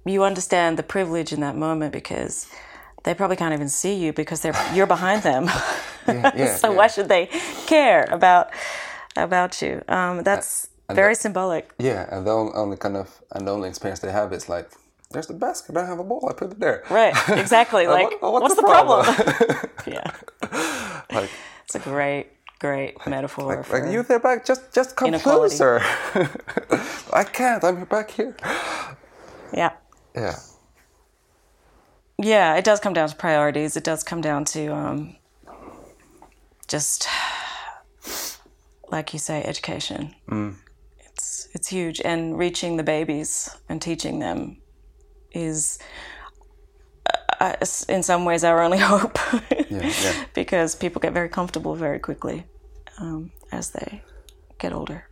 [0.06, 2.48] you understand the privilege in that moment because
[3.04, 5.50] they probably can't even see you because they're you're behind them.
[6.08, 7.28] yeah, yeah, so why should they
[7.68, 8.50] care about
[9.16, 9.82] about you?
[9.88, 11.72] Um, that's very symbolic.
[11.80, 14.70] yeah, and the only kind of and the only experience they have is like.
[15.14, 15.76] There's the basket.
[15.76, 16.26] I have a ball.
[16.30, 16.84] I put it there.
[16.90, 17.86] Right, exactly.
[17.86, 19.06] Like, what- what's, the, problem?
[19.86, 20.10] yeah,
[21.12, 21.30] Like,
[21.66, 22.28] it's a great,
[22.60, 24.46] great metaphor like, for like you there back.
[24.46, 25.58] Just, just come Inequality.
[25.58, 25.82] closer.
[27.12, 27.62] I can't.
[27.66, 28.38] I'm back here.
[29.54, 29.72] yeah,
[30.16, 30.36] Yeah.
[32.18, 32.56] yeah.
[32.56, 33.76] It does come down to priorities.
[33.76, 35.18] It does come down to um,
[36.72, 37.08] just
[38.92, 40.14] like you say, education.
[41.10, 44.58] It's it's huge, and reaching the babies and teaching them
[45.32, 45.80] is.
[47.40, 47.56] Uh,
[47.90, 49.18] in some ways, our only hope,
[49.70, 50.26] Yeah, yeah.
[50.36, 52.44] because people get very comfortable very quickly
[53.00, 54.04] um, as they
[54.60, 55.06] get older.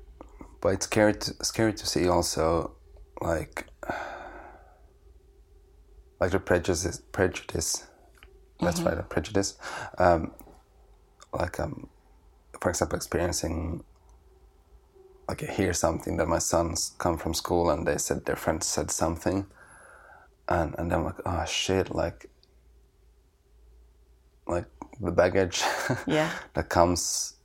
[0.62, 2.76] but it's scary to, scary to see also
[3.22, 3.66] like
[6.22, 7.88] like the prejudice prejudice
[8.62, 9.58] that's right a prejudice
[9.98, 10.32] um,
[11.34, 11.88] like um,
[12.60, 13.84] for example experiencing
[15.28, 18.66] like I hear something that my sons come from school and they said their friends
[18.66, 19.46] said something
[20.48, 22.30] and and I'm like oh shit like
[24.48, 24.66] like
[25.00, 25.62] the baggage
[26.08, 26.32] Yeah.
[26.56, 27.36] that comes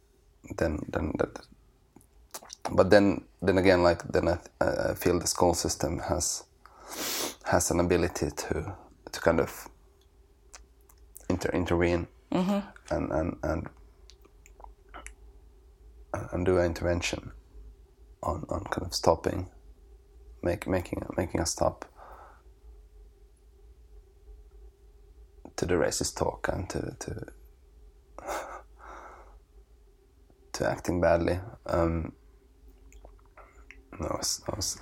[0.56, 1.40] then then that
[2.72, 6.44] but then then again like then I, I feel the school system has
[7.44, 8.74] has an ability to
[9.12, 9.68] to kind of
[11.28, 12.06] inter, intervene
[12.90, 13.68] and and and
[16.32, 17.32] and do an intervention
[18.22, 19.50] on on kind of stopping
[20.44, 21.84] make, making making us stop
[25.56, 27.26] to the racist talk and to to
[30.52, 31.40] to acting badly.
[31.66, 32.12] Um,
[34.00, 34.78] I was, I was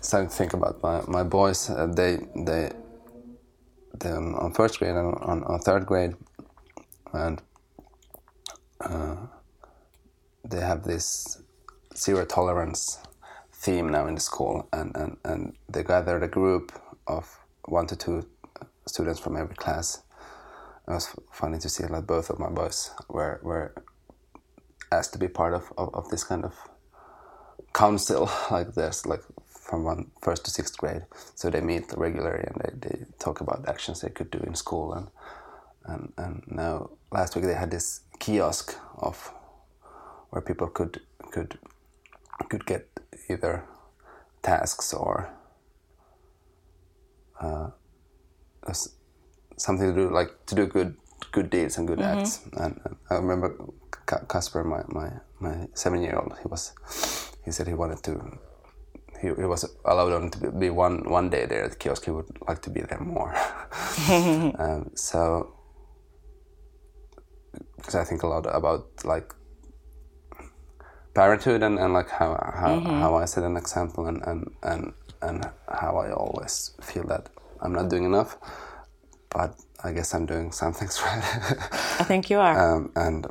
[0.00, 1.70] starting to think about my, my boys.
[1.70, 2.70] Uh, they they
[3.98, 6.14] they on first grade and on, on third grade,
[7.12, 7.42] and
[8.80, 9.16] uh,
[10.44, 11.42] they have this
[11.94, 12.98] zero tolerance
[13.52, 16.72] theme now in the school, and, and, and they gathered a group
[17.06, 18.26] of one to two
[18.86, 20.02] students from every class.
[20.88, 23.72] It was funny to see like both of my boys were were
[24.90, 26.54] asked to be part of, of, of this kind of
[27.72, 31.02] council like this, like from one first to sixth grade.
[31.34, 34.92] So they meet regularly and they, they talk about actions they could do in school
[34.92, 35.06] and
[35.84, 39.32] and and now last week they had this kiosk of
[40.30, 41.58] where people could could
[42.48, 42.88] could get
[43.28, 43.64] either
[44.42, 45.30] tasks or
[47.40, 47.70] uh,
[49.56, 50.96] something to do like to do good
[51.32, 52.18] good deeds and good mm-hmm.
[52.18, 52.40] acts.
[52.56, 53.56] And, and, I remember
[54.28, 56.72] Casper my, my my seven year old he was
[57.44, 58.38] he said he wanted to
[59.20, 62.04] he, he was allowed only to be one one day there at the kiosk.
[62.04, 63.34] He would like to be there more.
[64.58, 65.54] Um, so
[67.82, 69.34] because I think a lot about like
[71.14, 73.00] parenthood and, and like how how, mm-hmm.
[73.00, 77.28] how I set an example and, and and and how I always feel that
[77.60, 78.36] I'm not doing enough,
[79.30, 81.22] but I guess I'm doing some things right.
[82.00, 82.76] I think you are.
[82.76, 83.26] Um, and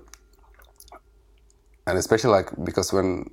[1.87, 3.31] and especially like because when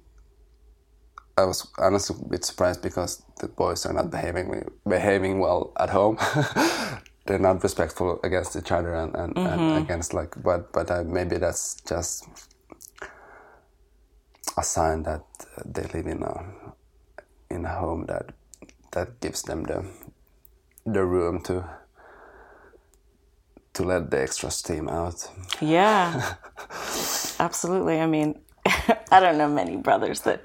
[1.37, 5.91] I was honestly a bit surprised because the boys are not behaving behaving well at
[5.91, 6.19] home.
[7.29, 9.61] They're not respectful against each other and, and, mm-hmm.
[9.61, 12.27] and against like but but uh, maybe that's just
[14.57, 15.25] a sign that
[15.67, 16.35] they live in a
[17.51, 18.31] in a home that
[18.93, 19.85] that gives them the
[20.87, 21.65] the room to
[23.75, 25.31] to let the extra steam out.
[25.61, 26.35] Yeah,
[27.39, 28.01] absolutely.
[28.01, 28.41] I mean,
[29.13, 30.41] I don't know many brothers that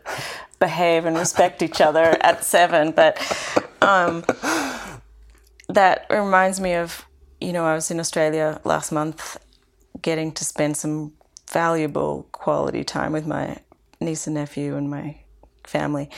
[0.59, 3.17] behave and respect each other at seven, but
[3.81, 4.23] um,
[5.73, 7.05] that reminds me of
[7.41, 9.37] you know I was in Australia last month,
[10.01, 11.13] getting to spend some
[11.51, 13.57] valuable quality time with my
[13.99, 15.17] niece and nephew and my
[15.65, 16.09] family,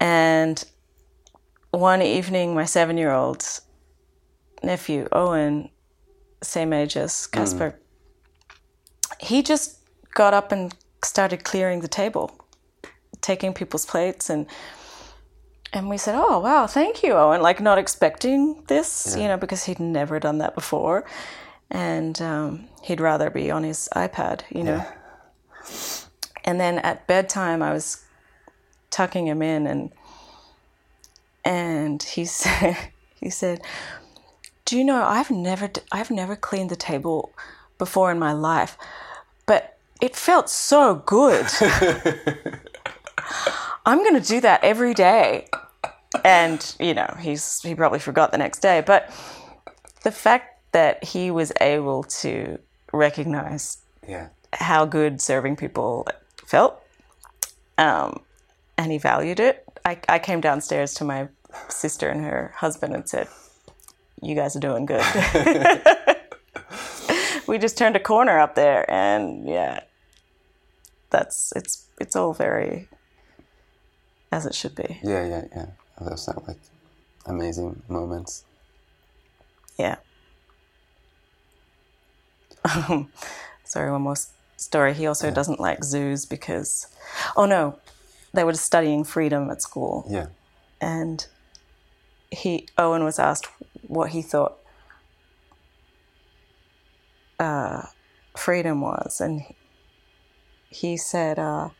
[0.00, 0.64] and
[1.70, 3.44] one evening, my seven year old
[4.62, 5.70] nephew, Owen,
[6.42, 9.26] same age as Casper, mm.
[9.26, 9.78] he just
[10.14, 12.30] got up and started clearing the table,
[13.20, 14.46] taking people's plates and
[15.72, 19.22] and we said, "Oh, wow, thank you, Owen." Like not expecting this, yeah.
[19.22, 21.04] you know, because he'd never done that before,
[21.70, 24.76] and um, he'd rather be on his iPad, you know.
[24.76, 24.92] Yeah.
[26.44, 28.04] And then at bedtime, I was
[28.90, 29.90] tucking him in, and
[31.44, 32.76] and he said,
[33.14, 33.62] he said,
[34.66, 37.32] "Do you know I've never I've never cleaned the table
[37.78, 38.76] before in my life,
[39.46, 41.46] but it felt so good.
[43.86, 45.46] I'm going to do that every day."
[46.24, 49.10] And you know, he's he probably forgot the next day, but
[50.02, 52.58] the fact that he was able to
[52.92, 54.28] recognize yeah.
[54.52, 56.06] how good serving people
[56.46, 56.82] felt
[57.78, 58.20] um,
[58.76, 61.28] and he valued it I, I came downstairs to my
[61.68, 63.28] sister and her husband and said,
[64.20, 65.04] You guys are doing good.
[67.46, 69.80] we just turned a corner up there and yeah.
[71.10, 72.88] That's it's it's all very
[74.30, 74.98] as it should be.
[75.02, 75.66] Yeah, yeah, yeah.
[76.04, 76.58] Those are like
[77.26, 78.44] amazing moments.
[79.78, 79.96] Yeah.
[83.64, 84.16] sorry, one more
[84.56, 84.94] story.
[84.94, 85.34] He also yeah.
[85.34, 86.86] doesn't like zoos because,
[87.36, 87.78] oh no,
[88.32, 90.06] they were studying freedom at school.
[90.08, 90.26] Yeah.
[90.80, 91.26] And
[92.30, 93.48] he Owen was asked
[93.86, 94.58] what he thought
[97.38, 97.86] uh,
[98.36, 99.42] freedom was, and
[100.70, 101.70] he said, uh,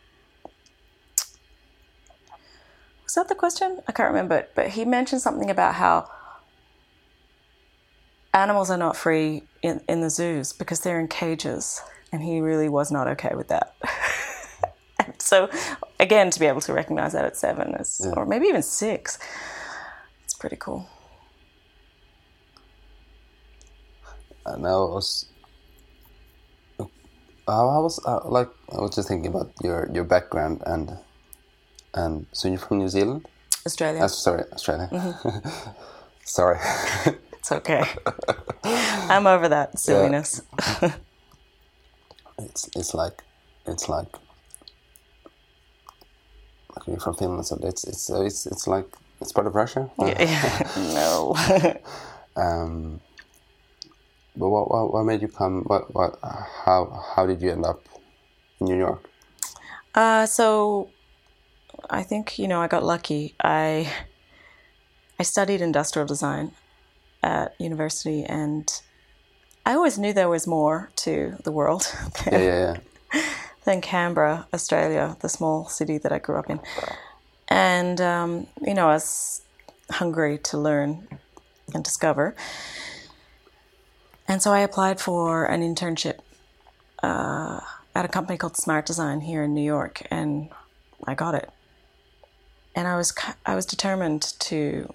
[3.13, 3.81] "Was that the question?
[3.87, 6.11] I can't remember." But he mentioned something about how
[8.33, 12.69] animals are not free in, in the zoos because they're in cages, and he really
[12.69, 13.75] was not okay with that.
[15.19, 15.51] so
[16.01, 18.13] again, to be able to recognize that at seven is, yeah.
[18.17, 19.19] or maybe even six,
[20.25, 20.89] it's pretty cool.
[24.47, 25.27] And I was,
[27.47, 30.99] I was uh, like, I was just thinking about your your background and
[31.95, 33.27] and so you're from New Zealand,
[33.67, 34.03] Australia.
[34.03, 34.89] Uh, sorry, Australia.
[34.93, 35.71] Mm-hmm.
[36.25, 36.59] sorry.
[37.33, 37.85] it's okay.
[38.65, 40.43] I'm over that silliness.
[40.59, 40.95] Yeah.
[42.39, 43.23] it's it's like
[43.67, 44.09] it's like
[46.87, 48.87] you're from Finland, so it's it's it's it's like
[49.21, 49.91] it's part of Russia.
[49.99, 51.37] Yeah, no.
[52.37, 53.01] Um,
[54.37, 55.63] but what, what what made you come?
[55.65, 57.83] What what how how did you end up
[58.61, 59.09] in New York?
[59.95, 60.89] Uh, so
[61.91, 63.35] I think you know I got lucky.
[63.43, 63.93] I
[65.19, 66.53] I studied industrial design
[67.23, 68.69] at university, and
[69.65, 71.87] I always knew there was more to the world
[72.27, 72.77] Yeah, yeah,
[73.15, 73.23] yeah.
[73.65, 76.61] than Canberra, Australia, the small city that I grew up in.
[77.49, 79.43] And, um, you know, I was
[79.91, 81.07] hungry to learn
[81.75, 82.35] and discover.
[84.27, 86.19] And so I applied for an internship
[87.03, 87.61] uh,
[87.95, 90.49] at a company called Smart Design here in New York, and
[91.07, 91.51] I got it.
[92.75, 93.13] And I was
[93.45, 94.93] I was determined to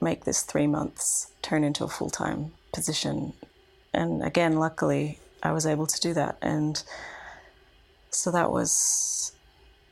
[0.00, 3.32] make this three months turn into a full time position.
[3.92, 6.36] And again, luckily, I was able to do that.
[6.42, 6.82] And
[8.10, 9.32] so that was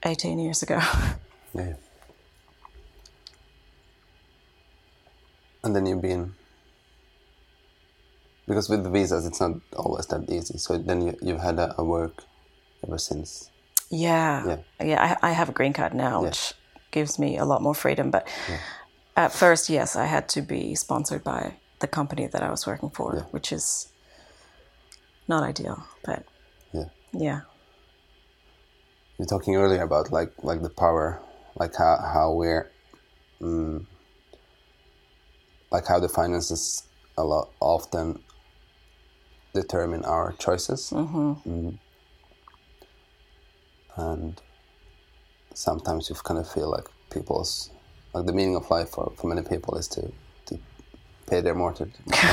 [0.05, 0.81] 18 years ago.
[1.55, 1.75] Yeah.
[5.63, 6.35] And then you've been
[8.49, 10.57] because with the visas, it's not always that easy.
[10.59, 12.25] So then you you've had a, a work
[12.87, 13.51] ever since.
[13.91, 14.47] Yeah.
[14.47, 14.57] Yeah.
[14.83, 15.17] Yeah.
[15.23, 16.29] I, I have a green card now, Yeah.
[16.29, 16.55] which
[16.93, 18.11] gives me a lot more freedom.
[18.11, 18.29] But
[19.17, 22.91] at first, yes, I had to be sponsored by the company that I was working
[22.91, 23.23] for, Yeah.
[23.33, 23.89] which is
[25.27, 25.85] not ideal.
[26.05, 26.25] But
[26.73, 26.89] Yeah.
[27.13, 27.41] yeah.
[29.19, 31.21] You're talking earlier about like like the power,
[31.61, 32.71] like how how we're,
[33.41, 33.87] um,
[35.71, 36.85] like how the finances
[37.17, 38.23] a lot often
[39.55, 41.79] determine our choices, mm.
[43.97, 44.41] and
[45.55, 47.71] sometimes you kind of feel like people's
[48.15, 50.13] like the meaning of life for, for many people is to
[50.47, 50.59] to
[51.29, 51.93] pay their mortgage,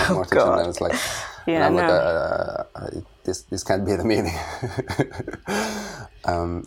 [0.10, 0.60] mortgage and God.
[0.60, 0.94] then it's like,
[1.48, 2.90] Yeah, and I'm like, uh, uh,
[3.24, 4.34] this this can't be the meaning.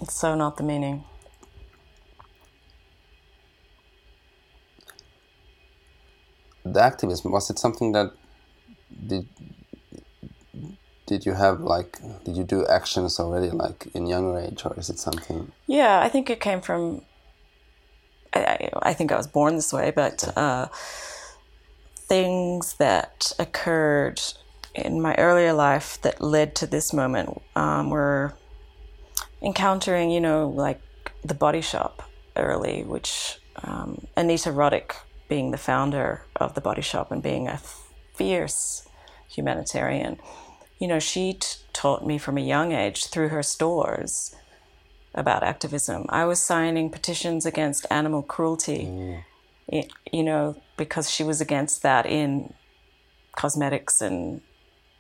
[0.01, 1.05] It's so not the meaning.
[6.65, 8.13] the activism was it something that
[9.07, 9.27] did
[11.13, 14.89] did you have like did you do actions already like in younger age or is
[14.89, 17.03] it something Yeah, I think it came from.
[18.35, 20.69] I, I, think I was born this way, but uh,
[22.15, 24.23] things that occurred
[24.75, 28.33] in my earlier life that led to this moment um, were
[29.43, 30.81] encountering, you know, like
[31.23, 32.03] the body shop
[32.35, 34.93] early, which um, Anita Roddick,
[35.29, 37.61] being the founder of the body shop and being a
[38.15, 38.89] fierce
[39.29, 40.19] humanitarian,
[40.83, 44.35] you know, she t- taught me from a young age through her stores
[45.15, 46.07] about activism.
[46.09, 48.81] I was signing petitions against animal cruelty,
[49.73, 52.53] i- you know, because she was against that in
[53.37, 54.41] cosmetics and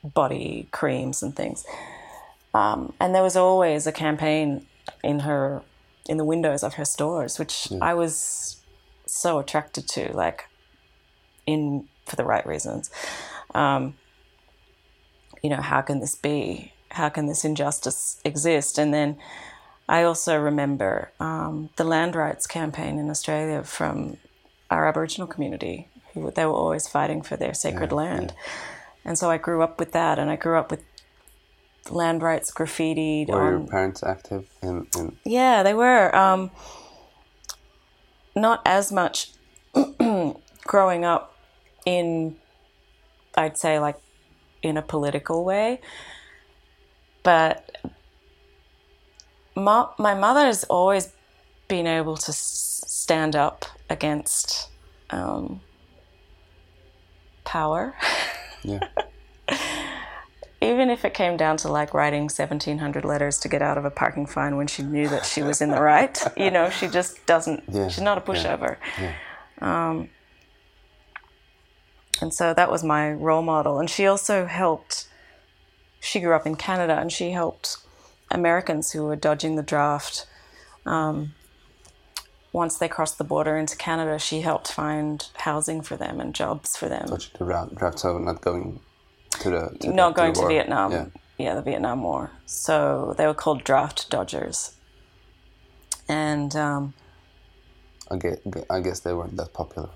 [0.04, 1.64] body creams and things.
[2.54, 4.64] Um, and there was always a campaign
[5.02, 5.62] in her,
[6.08, 8.60] in the windows of her stores, which I was
[9.06, 10.44] so attracted to, like,
[11.44, 12.88] in for the right reasons.
[13.52, 13.94] Um,
[15.42, 16.72] you know, how can this be?
[16.90, 18.78] How can this injustice exist?
[18.78, 19.16] And then
[19.88, 24.18] I also remember um, the land rights campaign in Australia from
[24.70, 28.34] our Aboriginal community, who they were always fighting for their sacred land.
[29.04, 30.84] And so I grew up with that, and I grew up with
[31.90, 36.14] land rights graffitied were on your parents active in, in yeah, they were.
[36.14, 36.52] Um,
[38.34, 39.32] not as much
[40.64, 41.36] growing up
[41.84, 42.36] in,
[43.36, 43.96] I'd say, like
[44.62, 45.80] in a political way.
[47.22, 47.76] But
[49.54, 51.12] my, my mother has always
[51.68, 54.68] been able to s- stand up against
[55.10, 55.60] um,
[57.44, 57.94] power.
[58.62, 58.80] yeah.
[60.60, 63.90] Even if it came down to like writing 1700 letters to get out of a
[63.90, 67.26] parking fine when she knew that she was in the right you know she just
[67.26, 68.76] doesn't Yeah, she's not a pushover.
[69.60, 70.08] Um,
[72.22, 75.08] and so that was my role model and she also helped
[76.00, 77.76] she grew up in canada and she helped
[78.30, 80.26] americans who were dodging the draft
[80.86, 81.32] um,
[82.52, 86.76] once they crossed the border into canada she helped find housing for them and jobs
[86.76, 87.44] for them such the
[87.76, 88.80] draft, so not going
[89.40, 90.48] to the to not the going to war.
[90.48, 90.92] Vietnam.
[90.92, 91.06] yeah
[91.38, 91.54] Yeah.
[91.54, 92.30] the Vietnam War.
[92.46, 94.76] So they were called draft dodgers.
[96.08, 96.94] And um,
[98.10, 98.38] I guess,
[98.70, 99.88] I guess they weren't that popular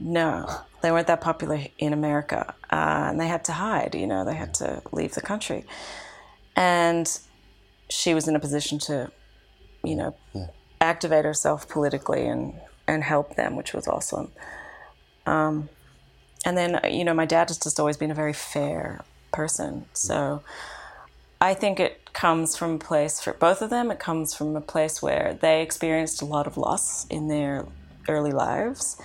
[0.00, 0.48] no,
[0.82, 2.54] they weren't that popular in America.
[2.70, 5.64] Uh, and they had to hide, you know, they had to leave the country.
[6.56, 7.18] And
[7.88, 9.10] she was in a position to,
[9.84, 10.16] you know,
[10.80, 12.54] activate herself politically and,
[12.86, 14.32] and help them, which was awesome.
[15.26, 15.68] Um,
[16.44, 19.86] and then, you know, my dad has just always been a very fair person.
[19.92, 20.42] So
[21.40, 23.90] I think it comes from a place for both of them.
[23.90, 27.66] It comes from a place where they experienced a lot of loss in their
[28.08, 29.00] early lives.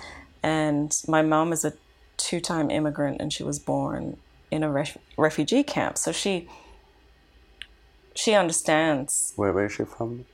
[0.48, 1.74] And my mom is a
[2.16, 4.16] two time immigrant and she was born
[4.50, 5.98] in a ref- refugee camp.
[5.98, 6.48] So she
[8.14, 9.34] she understands.
[9.36, 10.24] Where, where is she from?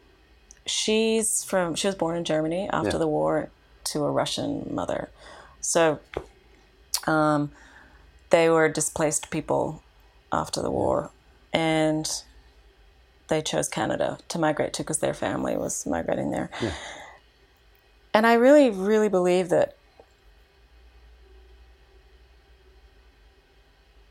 [0.66, 2.98] She's from she was born in Germany after Yeah.
[2.98, 3.50] the war
[3.90, 5.10] to a Russian mother.
[5.60, 5.98] So
[7.06, 7.50] um,
[8.30, 9.82] they were displaced people
[10.32, 11.10] after the war
[11.52, 12.08] and
[13.28, 16.50] they chose Canada to migrate to because their family was migrating there.
[18.14, 19.76] And I really, really believe that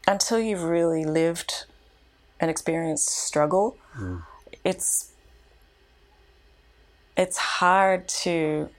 [0.08, 1.66] until you've really lived
[2.40, 3.78] and experienced struggle,
[4.64, 5.12] it's
[7.16, 8.70] it's hard to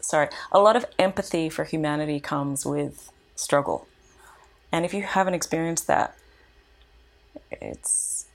[0.00, 3.88] sorry, a lot of empathy for humanity comes with struggle.
[4.72, 6.16] And if you haven't experienced that,
[7.50, 8.26] it's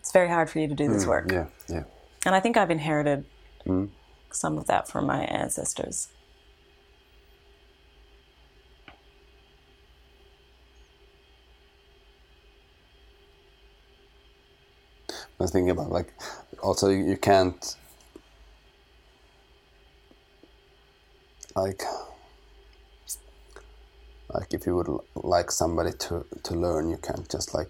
[0.00, 1.30] it's very hard for you to do this mm, work.
[1.30, 1.84] Yeah, yeah.
[2.26, 3.24] And I think I've inherited
[3.66, 3.88] mm.
[4.30, 6.08] some of that from my ancestors.
[15.08, 16.12] I was thinking about like
[16.62, 17.76] also you, you can't
[21.54, 21.82] like
[24.32, 27.68] like if you would like somebody to to learn you can't just like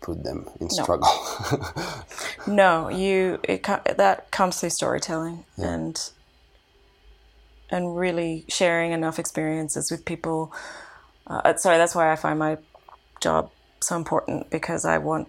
[0.00, 1.08] put them in struggle.
[2.46, 6.10] No, you it that comes through storytelling and
[7.70, 10.52] and really sharing enough experiences with people.
[11.26, 12.56] Uh, sorry, that's why I find my
[13.20, 13.50] job
[13.80, 15.28] so important because I want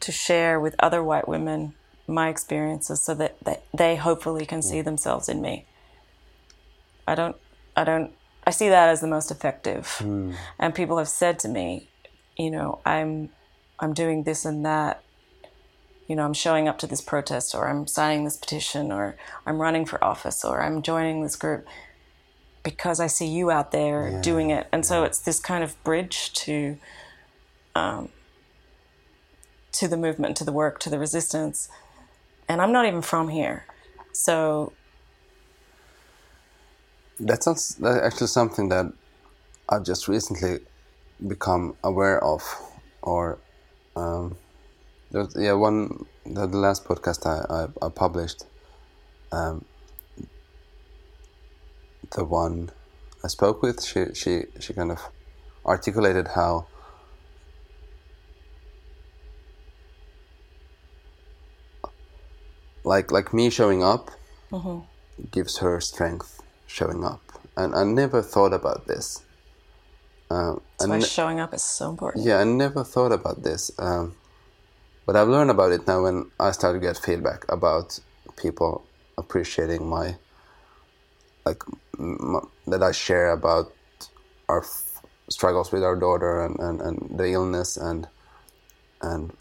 [0.00, 1.74] to share with other white women
[2.06, 5.66] my experiences so that they, they hopefully can see themselves in me.
[7.06, 7.36] I don't
[7.76, 8.12] I don't
[8.46, 9.96] I see that as the most effective.
[10.58, 11.88] And people have said to me,
[12.36, 13.30] you know, I'm
[13.78, 15.02] I'm doing this and that
[16.08, 19.60] you know, I'm showing up to this protest or I'm signing this petition or I'm
[19.60, 21.66] running for office or I'm joining this group
[22.62, 24.66] because I see you out there doing it.
[24.72, 26.78] And so it's this kind of bridge to
[27.74, 28.08] um,
[29.72, 31.68] to the movement, to the work, to the resistance.
[32.48, 33.64] And I'm not even from here.
[34.12, 34.72] So
[37.20, 38.86] That's, not, that's actually something that
[39.68, 40.60] I've just recently
[41.26, 42.42] become aware of,
[43.02, 43.38] or
[43.96, 44.36] um,
[45.10, 48.44] there's, yeah, one the, the last podcast I, I, I published,
[49.32, 49.64] um,
[52.16, 52.70] the one
[53.24, 55.00] I spoke with, she she she kind of
[55.66, 56.66] articulated how
[62.88, 64.10] like like me showing up
[65.30, 67.20] gives her strength showing up.
[67.56, 69.06] And i never thought about this.
[70.30, 72.24] Um, that's and why ne- showing up is so important.
[72.26, 73.62] yeah i never thought about this.
[73.78, 74.16] Um,
[75.06, 77.98] but i've learned about it now when i start to get feedback about
[78.36, 78.72] people
[79.16, 80.06] appreciating my
[81.46, 81.62] like
[81.98, 83.66] m- that i share about
[84.52, 88.06] our f- struggles with our daughter and, and, and the illness and
[89.00, 89.32] and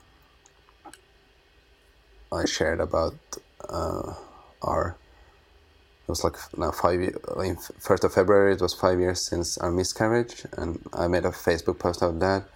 [2.31, 3.15] I shared about
[3.69, 4.13] uh,
[4.61, 4.97] our
[6.07, 9.71] it was like now five in first of February it was five years since our
[9.71, 12.49] miscarriage and I made a Facebook post about that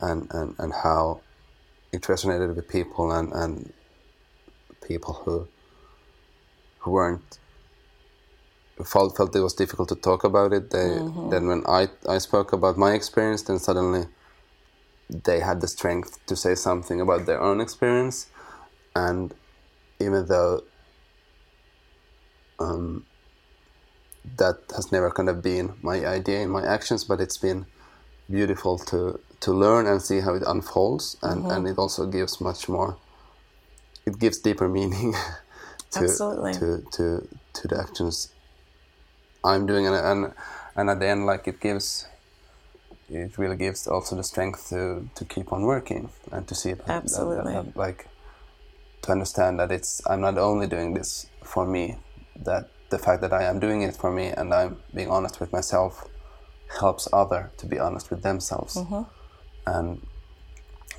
[0.00, 1.20] and, and, and how
[1.92, 3.72] it resonated with people and, and
[4.86, 5.48] people who
[6.80, 7.38] who weren't
[8.84, 10.70] felt felt it was difficult to talk about it.
[10.70, 10.88] They
[11.30, 14.06] then when I I spoke about my experience then suddenly
[15.08, 18.26] they had the strength to say something about their own experience
[19.08, 19.34] and
[20.04, 20.62] even though
[22.64, 23.04] um,
[24.36, 27.60] that has never kind of been my idea in my actions but it's been
[28.30, 32.68] beautiful to to learn and see how it unfolds and and it also gives much
[32.68, 32.96] more
[34.06, 35.12] it gives deeper meaning
[35.90, 36.52] to Absolutely.
[36.58, 37.04] to to
[37.56, 38.16] to the actions
[39.50, 40.20] I'm doing and and
[40.76, 42.06] and at the end like it gives
[43.08, 46.78] it really gives also the strength to to keep on working and to see it
[46.86, 47.52] that- Absolutely.
[47.54, 48.00] that- that, like
[49.02, 51.96] to understand that it's I'm not only doing this for me
[52.44, 55.52] that the fact that I am doing it for me and I'm being honest with
[55.52, 56.08] myself
[56.80, 59.02] helps other to be honest with themselves mm-hmm.
[59.66, 60.06] and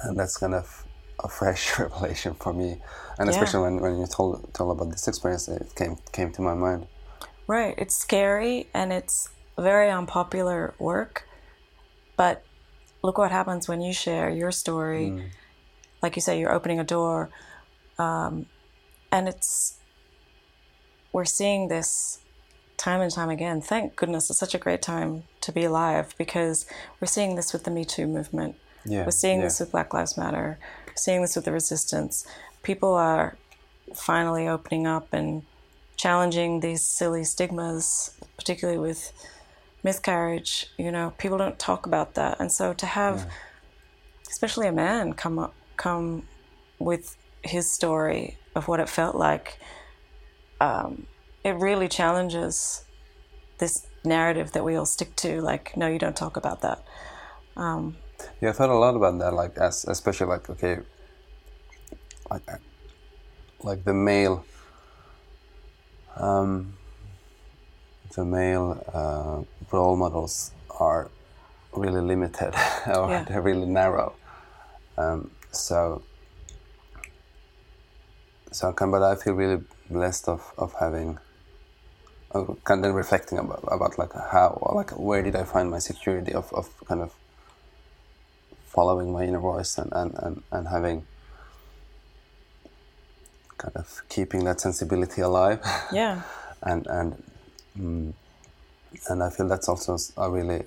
[0.02, 0.86] and that's kind of
[1.24, 2.78] a fresh revelation for me
[3.18, 3.34] and Yeah.
[3.34, 6.88] especially when, when you told told about this experience it came came to my mind
[7.52, 7.76] Right.
[7.78, 11.28] It's scary and it's very unpopular work.
[12.16, 12.46] But
[13.04, 15.08] look what happens when you share your story.
[15.08, 15.30] Mm.
[16.02, 17.30] Like you say, you're opening a door.
[18.02, 18.48] Um,
[19.12, 19.78] and it's,
[21.12, 22.20] we're seeing this
[22.78, 23.62] time and time again.
[23.62, 26.66] Thank goodness it's such a great time to be alive because
[27.00, 28.56] we're seeing this with the Me Too movement.
[28.86, 29.46] Yeah, We're seeing yeah.
[29.46, 30.58] this with Black Lives Matter,
[30.96, 32.26] seeing this with the resistance.
[32.64, 33.38] People are
[33.94, 35.44] finally opening up and
[35.96, 39.14] challenging these silly stigmas, particularly with
[39.84, 40.72] miscarriage.
[40.80, 43.32] You know, people don't talk about that, and so to have,
[44.28, 46.28] especially a man, come up, come
[46.80, 49.60] with his story of what it felt like,
[50.60, 51.08] um,
[51.44, 52.84] it really challenges
[53.58, 55.42] this narrative that we all stick to.
[55.42, 56.84] Like, no, you don't talk about that.
[58.42, 59.34] Yeah, I thought a lot about that.
[59.34, 60.80] Like, as especially like okay,
[62.30, 62.58] like uh,
[63.64, 64.46] like the male,
[66.16, 66.74] um,
[68.16, 71.10] the male uh, role models are
[71.76, 72.54] really limited
[72.88, 73.24] or Yeah.
[73.24, 74.14] they're really narrow.
[74.98, 76.04] Um, so,
[78.52, 81.18] so I can, but I feel really blessed of of having.
[82.32, 86.34] of Kind of reflecting about about like how like where did I find my security
[86.34, 87.12] of, of kind of
[88.72, 91.06] following my inner voice and, and, and, and having
[93.58, 95.60] kind of keeping that sensibility alive
[95.92, 96.22] Yeah,
[96.64, 97.24] and and
[97.78, 98.14] mm,
[99.10, 100.64] and I feel that's also a really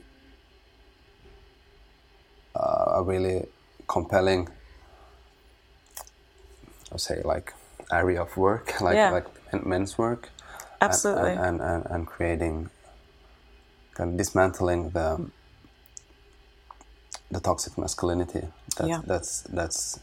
[2.55, 3.47] uh, a really
[3.87, 4.49] compelling
[6.91, 7.55] I would say like
[7.93, 9.11] area of work like Yeah.
[9.11, 9.27] like
[9.67, 10.31] men's work
[10.81, 11.31] absolutely.
[11.31, 12.71] and, and, and, and creating
[13.95, 15.31] kind of dismantling the
[17.31, 19.01] the toxic masculinity that's Yeah.
[19.07, 20.01] that's that's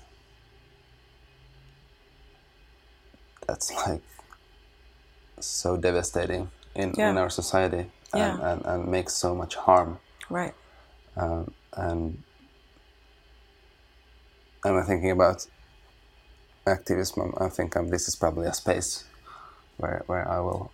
[3.47, 4.01] that's like
[5.39, 8.51] so devastating in, in our society and, Yeah.
[8.51, 10.53] and, and makes so much harm right.
[11.17, 12.23] um, and
[14.63, 15.47] and I'm thinking about
[16.67, 17.33] activism.
[17.39, 19.05] I think um, this is probably a space
[19.77, 20.71] where where I will.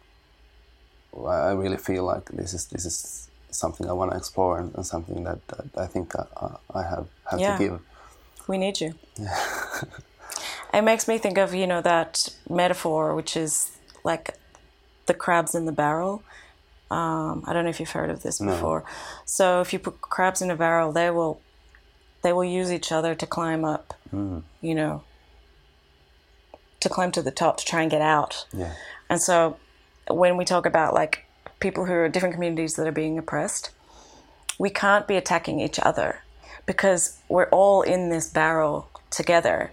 [1.27, 4.85] I really feel like this is this is something I want to explore and, and
[4.85, 6.25] something that, that I think I,
[6.73, 7.57] I have have Yeah.
[7.57, 7.79] to give.
[8.47, 8.93] We need you.
[10.73, 13.71] it makes me think of, you know, that metaphor, which is
[14.03, 14.35] like
[15.07, 16.23] the crabs in the barrel.
[16.89, 18.85] Um, I don't know if you've heard of this before.
[19.25, 21.41] So if you put crabs in a barrel, they will
[22.23, 23.93] they will use each other to climb up.
[24.61, 25.03] You know,
[26.79, 28.45] to climb to the top to try and get out.
[28.53, 28.73] Yeah,
[29.09, 29.57] And so
[30.09, 31.25] when we talk about like
[31.59, 33.71] people who are different communities that are being oppressed,
[34.59, 36.21] we can't be attacking each other
[36.65, 39.71] because we're all in this barrel together.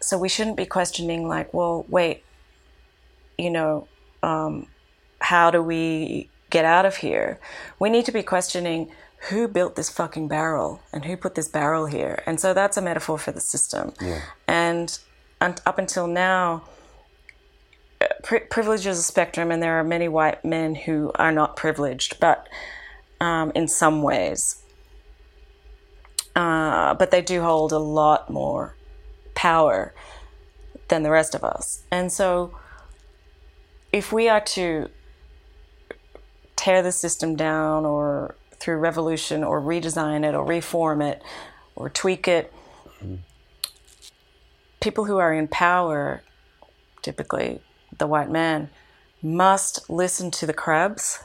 [0.00, 2.24] So we shouldn't be questioning like, well, wait,
[3.36, 3.86] you know,
[4.22, 4.66] um,
[5.20, 7.38] how do we get out of here?
[7.78, 8.90] We need to be questioning
[9.28, 12.22] who built this fucking barrel and who put this barrel here.
[12.26, 13.92] And so that's a metaphor for the system.
[14.00, 14.22] Yeah.
[14.48, 14.98] And,
[15.40, 16.62] up until now,
[18.22, 22.20] pri- privilege is a spectrum, and there are many white men who are not privileged,
[22.20, 22.48] but
[23.20, 24.62] um, in some ways.
[26.36, 28.76] Uh, but they do hold a lot more
[29.34, 29.94] power
[30.88, 31.82] than the rest of us.
[31.90, 32.56] And so,
[33.92, 34.88] if we are to
[36.56, 41.22] tear the system down or through revolution or redesign it or reform it
[41.74, 42.52] or tweak it,
[44.80, 46.22] people who are in power,
[47.02, 47.60] typically
[47.96, 48.70] the white man,
[49.22, 51.22] must listen to the crabs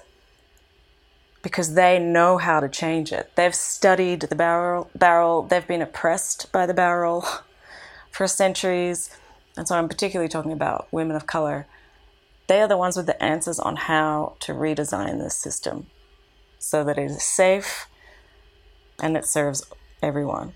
[1.42, 3.32] because they know how to change it.
[3.36, 5.44] They've studied the barrel, barrel.
[5.44, 7.24] They've been oppressed by the barrel
[8.12, 9.16] for centuries.
[9.56, 11.68] And so I'm particularly talking about women of color.
[12.48, 15.88] They are the ones with the answers on how to redesign this system
[16.60, 17.88] so that it is safe
[19.00, 19.64] and it serves
[20.02, 20.54] everyone.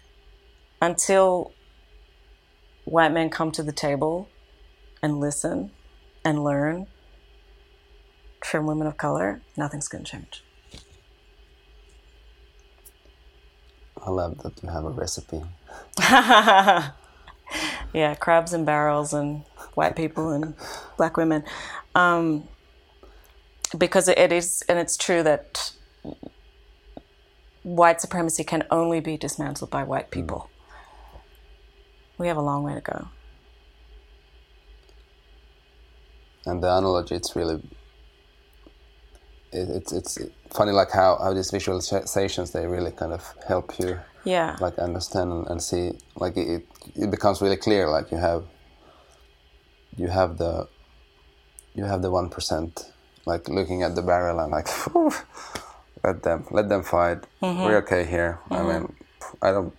[0.82, 1.52] Until
[2.90, 4.30] white men come to the table
[5.02, 5.72] and listen
[6.26, 6.88] and learn
[8.44, 10.44] from women of color, nothing's going to change.
[14.06, 15.42] I love that you have a recipe.
[17.94, 20.54] Yeah, crabs and barrels and white people and
[20.98, 21.44] black women.
[21.96, 22.48] Um,
[23.78, 25.74] because it is, and it's true that
[27.64, 30.49] white supremacy can only be dismantled by white people.
[32.20, 33.08] We have a long way to go.
[36.46, 37.64] And the analogy, it's really,
[39.52, 40.20] it, it's it's
[40.52, 44.58] funny like how, how these visualizations they really kind of help you Yeah.
[44.60, 48.44] like understand and, and see like it, it becomes really clear like you have
[49.98, 50.68] you have the
[51.74, 52.92] you have the one percent
[53.26, 54.68] like looking at the barrel and like
[56.04, 57.64] let them let them fight mm-hmm.
[57.64, 58.68] we're okay here I mm-hmm.
[58.70, 58.96] mean
[59.42, 59.74] I don't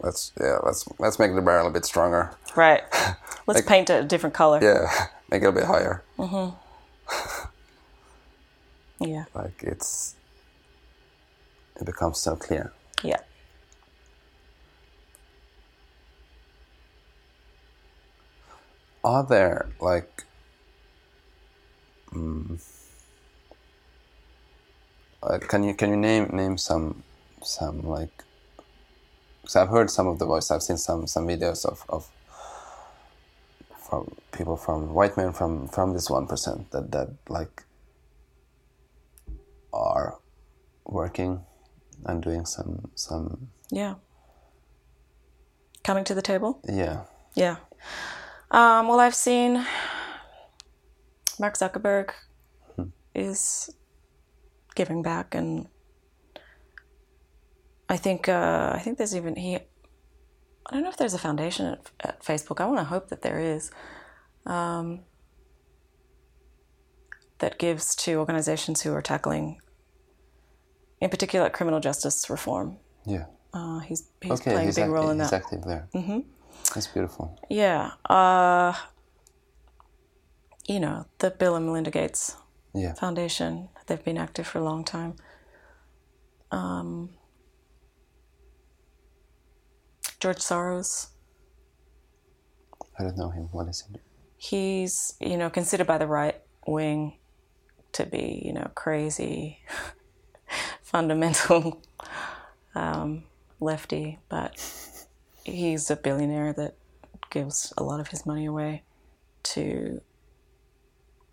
[0.00, 2.30] let's yeah, let's let's make the barrel a bit stronger.
[2.56, 2.82] Right.
[3.46, 4.60] Let's make, paint it a different color.
[4.62, 6.02] Yeah, make it a bit higher.
[6.18, 6.54] Mm-hmm.
[9.06, 9.24] yeah.
[9.34, 10.16] Like it's
[11.80, 12.72] it becomes so clear.
[13.02, 13.20] Yeah.
[19.02, 20.24] Are there like
[22.12, 22.58] um,
[25.22, 27.02] uh, can you can you name name some
[27.42, 28.24] some like
[29.48, 32.06] because I've heard some of the voice I've seen some some videos of, of
[33.88, 37.64] from people from white men from from this one percent that that like
[39.72, 40.18] are
[40.84, 41.40] working
[42.04, 43.94] and doing some some Yeah.
[45.82, 46.60] Coming to the table?
[46.68, 47.56] yeah Yeah.
[48.50, 49.64] Um, well, I've seen
[51.38, 52.10] Mark Zuckerberg
[53.14, 53.70] is
[54.74, 55.68] giving back, and
[57.88, 59.56] I think uh, I think there's even he.
[59.56, 62.60] I don't know if there's a foundation at, at Facebook.
[62.60, 63.70] I want to hope that there is.
[64.46, 65.00] Um,
[67.38, 69.60] that gives to organizations who are tackling,
[71.00, 72.76] in particular, criminal justice reform.
[73.06, 75.42] yeah Uh, he's he's okay playing he's, a big act- role in he's that.
[75.44, 76.20] active there mm-hmm.
[76.74, 77.92] that's beautiful Yeah.
[78.10, 78.74] Uh,
[80.66, 82.36] you know, the Bill and Melinda Gates
[82.74, 85.14] yeah Foundation, they've been active for a long time.
[86.50, 87.10] Um,
[90.20, 91.08] George Soros,
[92.98, 93.48] I don't know him.
[93.52, 94.00] What is it
[94.38, 97.18] he's, you know, considered by the right wing
[97.92, 99.58] to be, you know, crazy,
[100.82, 101.82] fundamental
[102.74, 103.24] um,
[103.60, 104.56] lefty, but
[105.44, 106.76] he's a billionaire that
[107.30, 108.84] gives a lot of his money away
[109.42, 110.00] to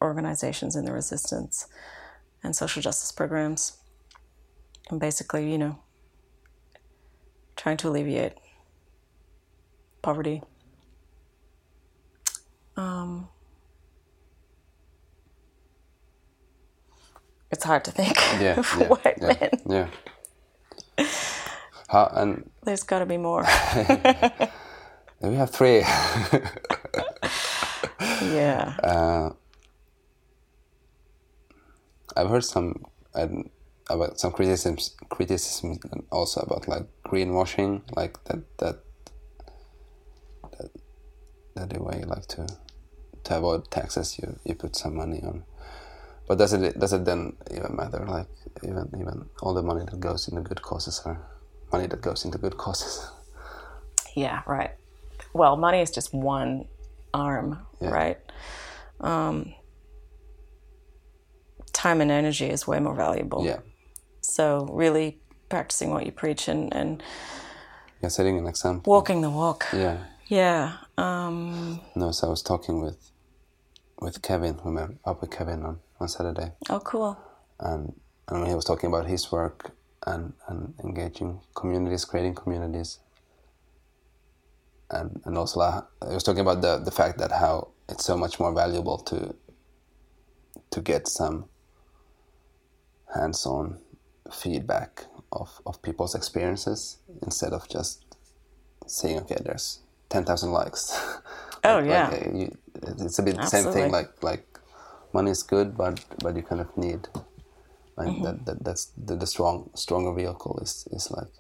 [0.02, 1.68] organizations in the resistance
[2.44, 3.78] and social justice programs.
[4.90, 5.80] And basically, you know,
[7.56, 8.34] trying to alleviate
[10.06, 10.42] poverty.
[12.78, 13.28] Um,
[17.50, 19.50] it's hard to think yeah of yeah white yeah, men.
[19.68, 21.08] yeah.
[21.88, 23.44] How, and There's got to be more.
[25.22, 25.80] we have three
[28.22, 28.76] yeah.
[28.84, 29.30] uh,
[32.16, 32.86] I've heard some
[33.16, 33.50] um,
[33.90, 35.80] about some criticisms criticism
[36.12, 38.85] also about like greenwashing like that that that,
[41.56, 42.46] that the way like to
[43.24, 45.44] to avoid taxes you, you put some money on
[46.28, 48.28] but does it does it then even matter like
[48.64, 51.20] even even all the money that goes into good causes are
[51.72, 53.10] money that goes into good causes
[54.16, 54.72] Yeah, right.
[55.34, 56.68] Well, money is just one
[57.14, 57.90] arm, Yeah.
[57.92, 58.18] right?
[59.02, 59.54] Um,
[61.74, 63.44] time and energy is way more valuable.
[63.44, 63.60] yeah
[64.22, 67.04] So really practicing what you preach and, and
[68.02, 69.66] yeah setting an example walking the walk.
[69.74, 69.98] yeah
[70.28, 70.78] Yeah.
[70.98, 73.12] Um, no so I was talking with
[74.00, 77.18] with Kevin we met up with Kevin on on Saturday oh, cool.
[77.60, 77.94] and
[78.28, 79.72] and he was talking about his work
[80.06, 83.00] and, and engaging communities, creating communities,
[84.90, 88.18] and and also uh, he was talking about the the fact that how it's so
[88.18, 89.36] much more valuable to
[90.72, 91.46] to get some
[93.16, 93.78] hands-on
[94.32, 98.04] feedback of, of people's experiences instead of just
[98.88, 99.80] saying okay there's
[100.16, 100.84] 10,000 likes
[101.64, 102.08] Oh, Like- yeah.
[102.10, 102.48] like, uh, you,
[103.06, 104.46] it's a bit the same thing like like
[105.18, 105.94] money is good but
[106.24, 107.02] but you kind of need
[107.98, 108.24] like Mm-hmm.
[108.26, 111.34] that, that that's the, the strong stronger vehicle is is like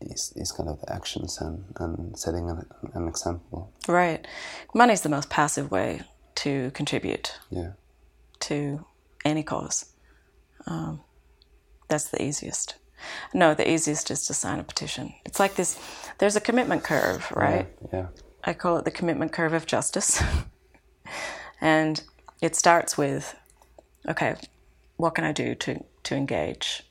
[0.00, 2.58] is, is kind of the actions and, and setting an,
[2.94, 4.26] an example Right.
[4.74, 6.02] Money is the most passive way
[6.36, 7.72] to contribute yeah
[8.40, 8.84] to
[9.24, 9.78] any cause.
[10.66, 11.00] Um,
[11.88, 12.74] that's the easiest.
[13.34, 15.14] No, the easiest is to sign a petition.
[15.24, 15.78] It's like this
[16.18, 17.68] there's a commitment curve, right?
[17.92, 18.06] yeah
[18.44, 20.22] I call it the commitment curve of justice.
[21.60, 22.02] and
[22.40, 23.34] it starts with
[24.08, 24.36] okay,
[24.96, 26.84] what can I do to, to engage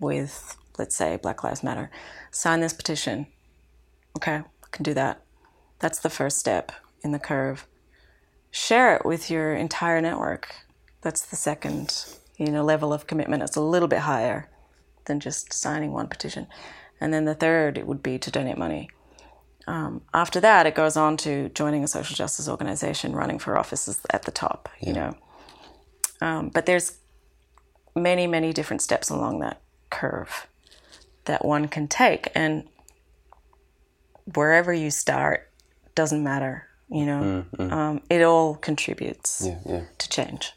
[0.00, 1.90] with, let's say, Black Lives Matter?
[2.30, 3.26] Sign this petition.
[4.16, 5.22] Okay, I can do that.
[5.78, 6.72] That's the first step
[7.02, 7.66] in the curve.
[8.50, 10.54] Share it with your entire network.
[11.02, 12.04] That's the second,
[12.36, 13.42] you know, level of commitment.
[13.42, 14.48] It's a little bit higher
[15.08, 16.46] than just signing one petition.
[17.00, 18.88] And then the third it would be to donate money
[20.14, 24.22] after that, it goes on to joining a social justice organization, running for offices at
[24.22, 24.68] the top.
[24.80, 25.14] You know,
[26.20, 26.98] um, but there's
[27.94, 30.46] many, many different steps along that curve
[31.24, 32.68] that one can take, and
[34.34, 35.50] wherever you start
[35.94, 36.64] doesn't matter.
[36.90, 40.54] You know, Um, it all contributes yeah yeah to change.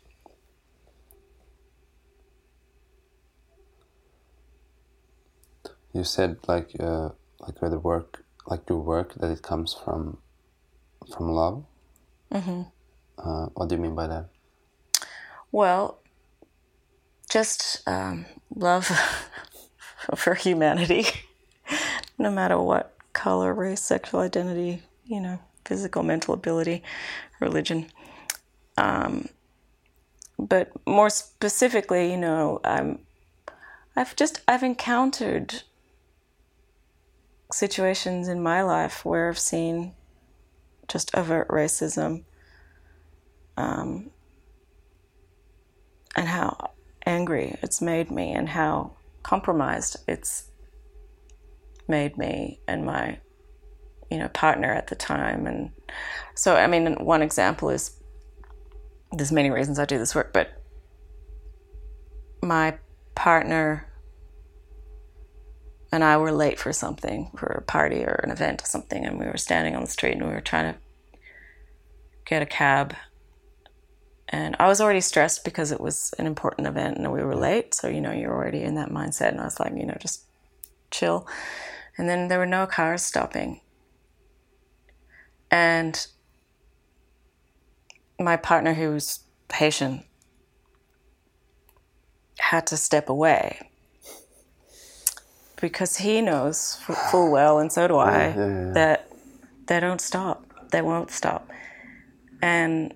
[5.94, 10.18] You said like uh, like where the work like your work that it comes from
[11.16, 11.64] from love
[12.32, 12.62] mm-hmm.
[13.18, 14.30] uh, what do you mean by that
[15.52, 16.00] Well,
[17.30, 18.26] just um,
[18.56, 18.90] love
[20.16, 21.06] for humanity,
[22.18, 24.82] no matter what color, race, sexual identity
[25.12, 26.82] you know, physical, mental ability,
[27.42, 27.88] religion.
[28.78, 29.28] Um,
[30.40, 33.00] but more specifically, you know, I'm,
[33.96, 35.64] I've just I've encountered
[37.54, 39.94] situations in my life where I've seen
[40.88, 42.24] just overt racism,
[43.58, 44.10] um,
[46.16, 46.72] and how
[47.06, 48.94] angry it's made me, and how
[49.24, 50.48] compromised it's
[51.88, 53.20] made me and my
[54.10, 55.46] you know partner at the time.
[55.46, 55.72] And
[56.36, 57.92] so i mean one example is
[59.12, 60.50] there's many reasons i do this work but
[62.42, 62.78] my
[63.16, 63.88] partner
[65.92, 69.20] and i were late for something for a party or an event or something and
[69.20, 70.80] we were standing on the street and we were trying to
[72.26, 72.96] get a cab.
[74.30, 77.74] And i was already stressed because it was an important event and we were late.
[77.74, 79.30] So you know you're already in that mindset.
[79.30, 80.26] And i was like you know just
[80.90, 81.28] chill.
[81.98, 83.60] And then there were no cars stopping.
[85.52, 86.08] And
[88.18, 90.06] my partner, who was Haitian,
[92.40, 93.71] had to step away
[95.62, 96.76] because he knows
[97.12, 98.72] full well, and so do I, yeah, yeah, yeah.
[98.74, 99.12] that
[99.68, 100.46] they don't stop.
[100.72, 101.50] They won't stop.
[102.42, 102.94] And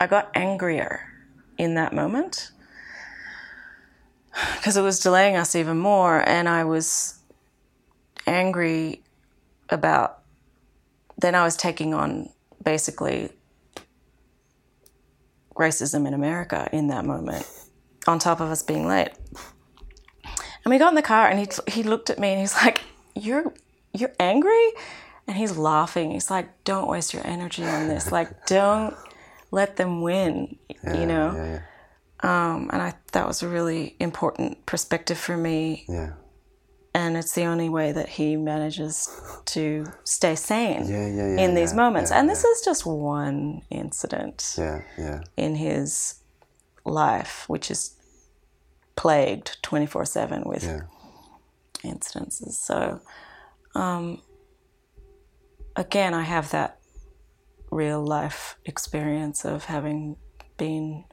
[0.00, 1.00] I got angrier
[1.58, 2.52] in that moment
[4.56, 6.26] because it was delaying us even more.
[6.28, 7.18] And I was
[8.26, 9.02] angry
[9.68, 10.20] about
[11.18, 12.28] then I was taking on
[12.62, 13.30] basically
[15.54, 17.48] racism in America in that moment,
[18.06, 19.10] on top of us being late.
[20.64, 22.80] And we got in the car, and he he looked at me, and he's like,
[23.14, 23.52] "You're
[23.92, 24.72] you're angry,"
[25.26, 26.12] and he's laughing.
[26.12, 28.10] He's like, "Don't waste your energy on this.
[28.10, 28.96] Like, don't
[29.50, 31.32] let them win." Yeah, you know.
[31.34, 31.60] Yeah, yeah.
[32.20, 35.84] Um, and I that was a really important perspective for me.
[35.88, 36.12] Yeah
[36.94, 39.10] and it's the only way that he manages
[39.44, 42.12] to stay sane yeah, yeah, yeah, in these moments.
[42.12, 45.20] and this is just one incident yeah, yeah.
[45.36, 46.20] in his
[46.84, 47.96] life, which is
[48.96, 50.64] plagued 24 7 with
[51.82, 52.52] incidences.
[52.52, 53.00] So,
[53.74, 54.22] um,
[55.76, 56.78] again, I have that
[57.70, 60.16] real life experience of having
[60.56, 61.04] been.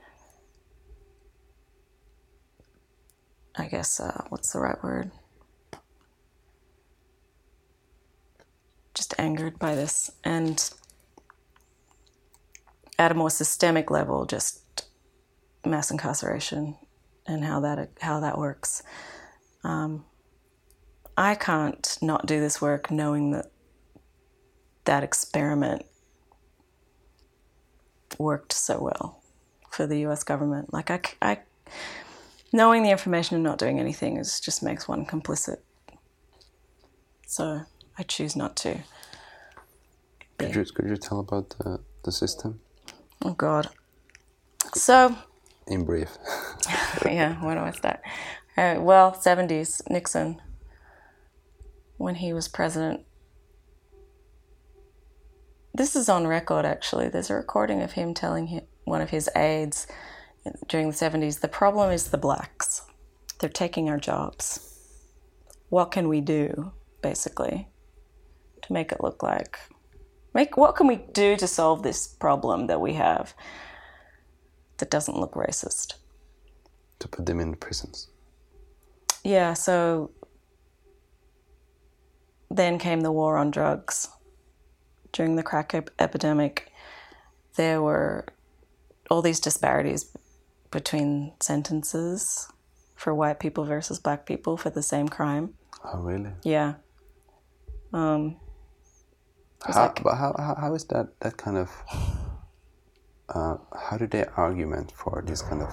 [3.57, 5.11] I guess, uh, what's the right word?
[9.01, 10.11] just angered by this.
[10.23, 10.69] And
[12.99, 14.85] at a more systemic level, just
[15.65, 16.77] mass incarceration
[17.31, 18.83] and how that how that works.
[19.63, 20.05] Um,
[21.17, 23.51] I can't not do this work knowing that
[24.85, 25.85] that experiment
[28.17, 29.21] worked so well
[29.69, 30.23] for the U.S.
[30.23, 30.73] government.
[30.73, 31.39] Like I, I
[32.53, 35.57] knowing the information and not doing anything is just makes one complicit.
[37.27, 37.61] So
[37.97, 38.79] I choose not to.
[40.37, 42.59] Could you, could you tell about the, the system?
[43.23, 43.69] Oh, God.
[44.73, 45.15] So.
[45.67, 46.17] In brief.
[47.05, 48.01] yeah, when do I start?
[48.57, 50.41] Uh, well, 70s, Nixon,
[51.97, 53.01] when he was president.
[55.73, 57.07] This is on record, actually.
[57.07, 59.87] There's a recording of him telling him, one of his aides
[60.67, 62.81] during the 70s the problem is the blacks.
[63.39, 64.67] They're taking our jobs.
[65.69, 67.71] What can we do, basically?
[68.61, 69.59] to make it look like?
[70.33, 73.33] Make what can we do to solve this problem that we have
[74.81, 75.93] that doesn't look racist?
[76.99, 78.09] To put them in prisons.
[79.23, 80.11] Yeah, so
[82.49, 84.09] then came the war on drugs.
[85.13, 86.71] During the crack ep- epidemic,
[87.55, 88.25] there were
[89.09, 90.11] all these disparities
[90.71, 92.51] between sentences
[92.95, 95.53] for white people versus black people for the same crime.
[95.83, 96.31] Oh, really?
[96.43, 96.75] Yeah.
[97.93, 98.37] Um,
[99.63, 101.69] how, like, but how, how, how is that that kind of
[103.33, 103.57] uh,
[103.89, 105.71] how do they argument for these kind of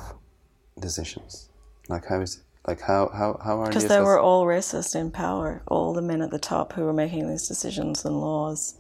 [0.81, 1.51] decisions?
[1.89, 5.63] Like how is like how how how are because they were all racist in power.
[5.67, 8.79] All the men at the top who were making these decisions and laws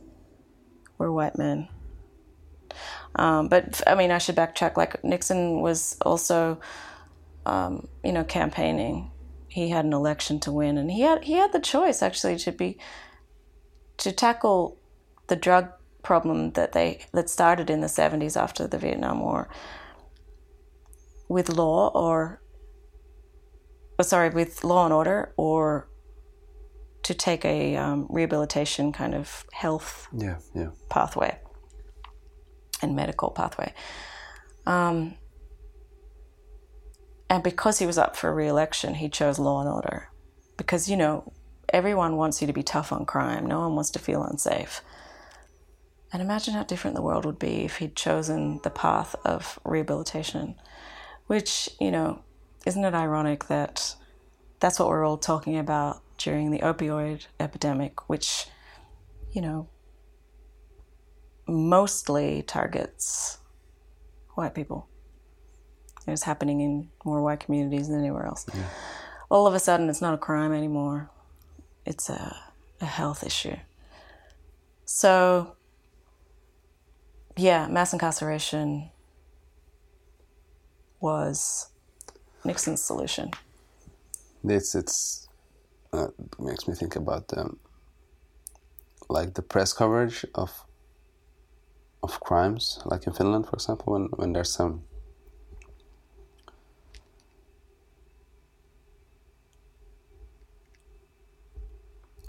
[0.99, 1.68] were white men.
[3.14, 4.76] Um, but I mean, I should backtrack.
[4.76, 6.61] Like Nixon was also,
[7.47, 9.11] um, you know, campaigning.
[9.49, 12.53] He had an election to win, and he had he had the choice actually to
[12.53, 12.79] be
[13.97, 14.79] to tackle
[15.29, 15.70] the drug
[16.09, 19.47] problem that they that started in the 70s after the Vietnam War
[21.29, 22.41] with law or
[23.99, 25.87] oh, sorry with law and order or
[27.03, 30.71] to take a um, rehabilitation kind of health yeah, yeah.
[30.89, 31.39] pathway
[32.81, 33.71] and medical pathway.
[34.65, 35.15] Um,
[37.29, 40.09] and because he was up for re-election he chose law and order.
[40.57, 41.33] Because you know
[41.81, 43.45] everyone wants you to be tough on crime.
[43.45, 44.81] No one wants to feel unsafe
[46.13, 50.55] And imagine how different the world would be if he'd chosen the path of rehabilitation,
[51.27, 52.23] which, you know,
[52.67, 53.95] isn't it ironic that
[54.61, 58.47] that's what we're all talking about during the opioid epidemic, which,
[59.33, 59.69] you know,
[61.47, 63.39] mostly targets
[64.35, 64.89] white people.
[66.07, 68.47] It was happening in more white communities than anywhere else.
[68.55, 68.63] Yeah.
[69.31, 71.11] All of a sudden, it's not a crime anymore.
[71.85, 72.37] It's a,
[72.81, 73.57] a health issue.
[74.85, 75.57] So,
[77.39, 78.91] yeah, mass incarceration
[81.01, 81.68] was
[82.45, 83.30] Nixon's solution.
[84.45, 85.28] It's it's
[85.93, 86.09] uh,
[86.39, 87.59] makes me think about um,
[89.09, 90.64] like the press coverage of
[92.03, 94.82] of crimes, like in Finland, for example, when when there's some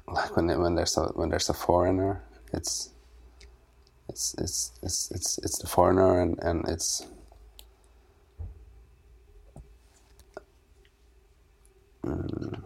[0.07, 2.89] like when when there's a when there's a foreigner, it's
[4.10, 7.05] it's it's it's it's it's the foreigner and and it's
[12.03, 12.62] mm,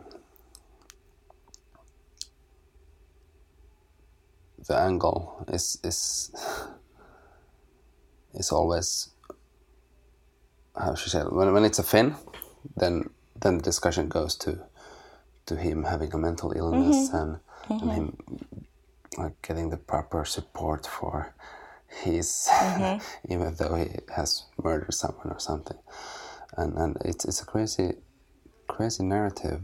[4.67, 6.31] the angle is is
[8.33, 9.09] is always
[10.75, 11.33] how should I say it?
[11.33, 12.15] when when it's a Finn,
[12.75, 14.59] then then the discussion goes to
[15.45, 17.17] to him having a mental illness mm-hmm.
[17.17, 17.89] and mm-hmm.
[17.89, 18.17] and him
[19.17, 21.33] like getting the proper support for
[21.87, 23.03] his mm-hmm.
[23.33, 25.77] even though he has murdered someone or something.
[26.57, 27.93] And and it's it's a crazy
[28.67, 29.61] crazy narrative.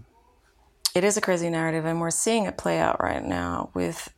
[0.96, 4.14] It is a crazy narrative and we're seeing it play out right now with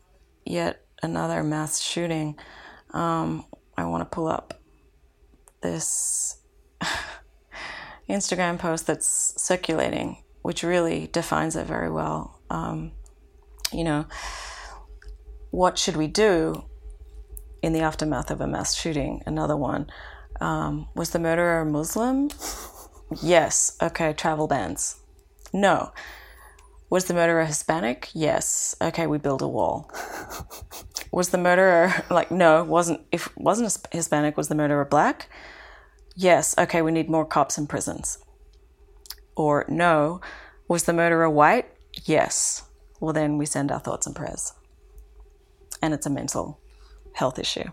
[0.46, 2.38] yet another mass shooting.
[2.94, 3.46] Um,
[3.78, 4.60] i want to pull up
[5.62, 6.42] this
[8.10, 12.42] instagram post that's circulating which really defines it very well.
[12.50, 12.92] Um,
[13.72, 14.06] you know
[15.52, 16.64] what should we do
[17.62, 19.22] in the aftermath of a mass shooting?
[19.26, 19.92] Another one.
[20.40, 22.30] Um, was the murderer a Muslim?
[23.22, 23.78] yes.
[23.82, 25.00] Okay, travel bans.
[25.54, 25.92] No.
[26.90, 28.10] Was the murderer Hispanic?
[28.14, 28.76] Yes.
[28.82, 29.92] Okay, we build a wall.
[31.12, 35.30] was the murderer like no, wasn't if wasn't Hispanic, was the murderer black?
[36.16, 36.56] Yes.
[36.58, 38.18] Okay, we need more cops in prisons.
[39.36, 40.22] Or no,
[40.68, 41.68] was the murderer white?
[42.06, 42.64] Yes.
[43.00, 44.54] Well then we send our thoughts and prayers
[45.82, 46.60] and it's a mental
[47.14, 47.70] health issue.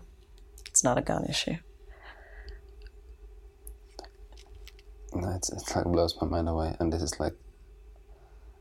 [0.67, 1.57] It's not a gun issue.
[5.13, 7.33] No, it's, it's like blows my mind away, and this is like,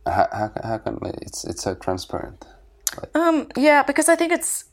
[0.07, 2.47] how, how, how can it's it's so transparent?
[2.97, 4.65] Like, um, yeah, because I think it's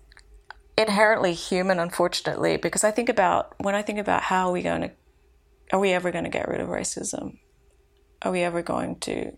[0.77, 2.57] inherently human, unfortunately.
[2.57, 4.91] Because I think about when I think about how are we going to,
[5.73, 7.39] are we ever going to get rid of racism?
[8.21, 9.35] Are we ever going to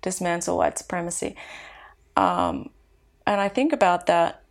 [0.00, 1.36] dismantle white supremacy?
[2.16, 2.70] Um,
[3.26, 4.41] and I think about that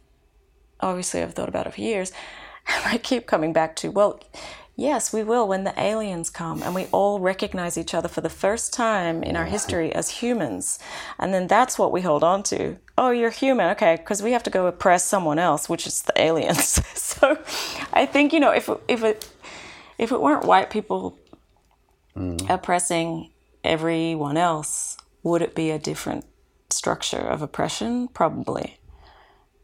[0.81, 2.11] obviously I've thought about it for years.
[2.67, 4.19] And I keep coming back to, well,
[4.75, 8.29] yes, we will when the aliens come and we all recognize each other for the
[8.29, 10.77] first time in our history as humans.
[11.17, 12.77] And then that's what we hold on to.
[12.99, 13.71] Oh, you're human.
[13.71, 13.95] Okay.
[13.95, 16.85] Because we have to go oppress someone else, which is the aliens.
[16.95, 17.37] so
[17.93, 19.29] I think, you know, if, if it,
[19.97, 21.17] if it weren't white people
[22.15, 22.49] mm.
[22.49, 23.31] oppressing
[23.63, 26.25] everyone else, would it be a different
[26.69, 28.07] structure of oppression?
[28.07, 28.77] Probably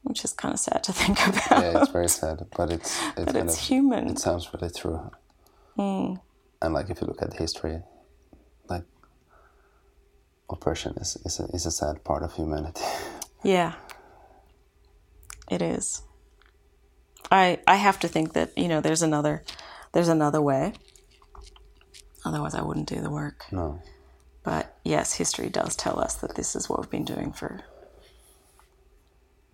[0.08, 1.64] which is kind of sad to think about.
[1.64, 4.10] Yeah, it's very sad, but it's it's, but it's of, human.
[4.10, 5.12] It sounds really true.
[5.78, 6.20] Mm.
[6.62, 7.82] And like if you look at history,
[8.70, 8.84] like
[10.50, 12.84] oppression is is a, is a sad part of humanity.
[13.44, 13.74] Yeah,
[15.50, 16.02] it is.
[17.32, 19.44] I I have to think that you know there's another
[19.94, 20.74] there's another way.
[22.26, 23.46] Otherwise, I wouldn't do the work.
[23.52, 23.80] No.
[24.44, 27.62] But yes, history does tell us that this is what we've been doing for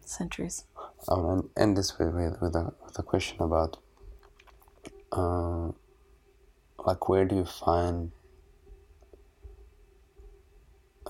[0.09, 0.65] centuries.
[1.09, 3.77] I want to end this with, with, with, a, with a question about
[5.11, 5.71] uh,
[6.85, 8.11] like where do you find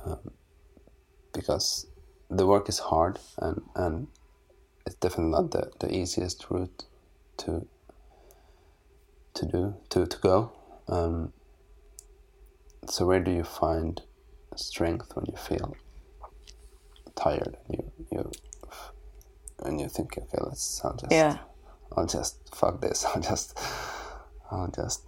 [0.05, 0.15] uh,
[1.33, 1.87] because
[2.29, 4.07] the work is hard and, and
[4.85, 6.83] it's definitely not the, the easiest route
[7.37, 7.65] to
[9.33, 10.51] to do to, to go
[10.87, 11.33] um,
[12.87, 14.01] so where do you find
[14.55, 15.75] strength when you feel
[17.15, 18.31] tired you, you
[19.63, 20.83] and you think, okay, let's.
[20.83, 21.11] I'll just.
[21.11, 21.37] Yeah.
[21.95, 23.05] I'll just fuck this.
[23.15, 23.57] I'll just.
[24.51, 25.01] I'll just.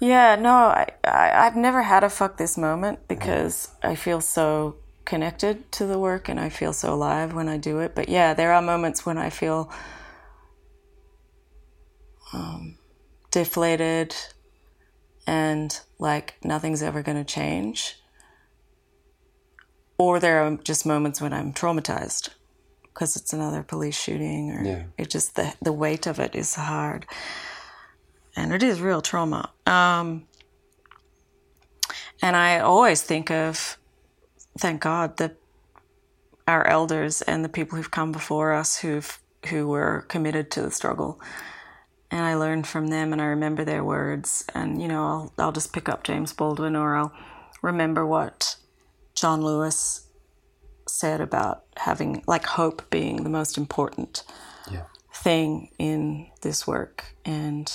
[0.00, 4.76] Yeah, no, I, I have never had a fuck this moment because I feel so
[5.06, 7.94] connected to the work and I feel so alive when I do it.
[7.94, 9.70] But yeah, there are moments when I feel
[12.34, 12.76] um,
[13.30, 14.14] deflated
[15.26, 17.98] and like nothing's ever going to change.
[19.98, 22.30] Or there are just moments when I'm traumatized
[22.96, 24.84] because it's another police shooting or Yeah.
[24.96, 27.04] it just the the weight of it is hard.
[28.34, 29.50] And it is real trauma.
[29.66, 30.24] Um,
[32.22, 33.76] and i always think of
[34.58, 35.36] thank god that
[36.48, 39.18] our elders and the people who've come before us who've
[39.50, 41.20] who were committed to the struggle.
[42.10, 44.44] And i learned from them and i remember their words.
[44.54, 47.12] And you know i'll, I'll just pick up james baldwin or i'll
[47.62, 48.56] remember what
[49.14, 50.05] john lewis
[50.88, 54.22] said about having like hope being the most important
[54.70, 54.84] Yeah.
[55.12, 57.04] thing in this work.
[57.24, 57.70] And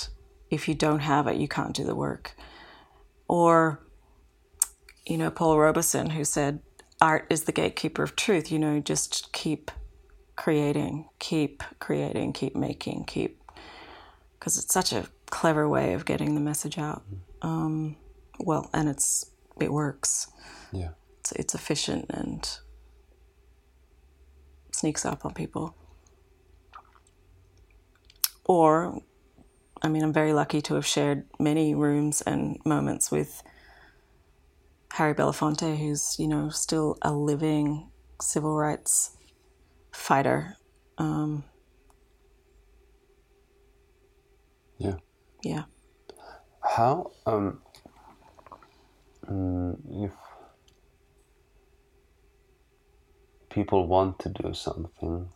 [0.50, 2.34] if you don't have it you can't do the work.
[3.28, 3.80] Or
[5.06, 6.60] you know paul robeson who said
[7.00, 8.50] art is the gatekeeper of truth.
[8.52, 9.70] You know just keep
[10.36, 13.38] creating keep creating keep making keep
[14.38, 17.02] because it's such a clever way of getting the message out.
[17.42, 17.96] Um,
[18.40, 19.26] well and it's
[19.60, 20.28] it works.
[20.72, 20.90] Yeah.
[21.20, 22.48] it's, it's efficient and
[24.72, 25.74] sneaks up on people.
[28.44, 29.00] Or,
[29.82, 33.42] I mean, I'm very lucky to have shared many rooms and moments with
[34.94, 39.16] Harry Belafonte, who's, you know, still a living civil rights
[39.92, 40.56] fighter.
[40.98, 41.44] Um,
[44.78, 44.96] Yeah.
[45.42, 45.64] yeah.
[46.62, 47.60] How um
[49.28, 50.12] mm, if
[53.54, 55.28] people want to do something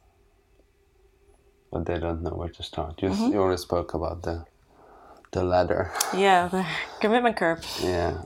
[1.76, 3.02] but they don't know where to start.
[3.02, 3.32] You, mm-hmm.
[3.32, 4.44] you already spoke about the
[5.32, 5.92] the ladder.
[6.14, 6.64] Yeah, the
[7.00, 7.64] commitment curve.
[7.82, 8.22] yeah.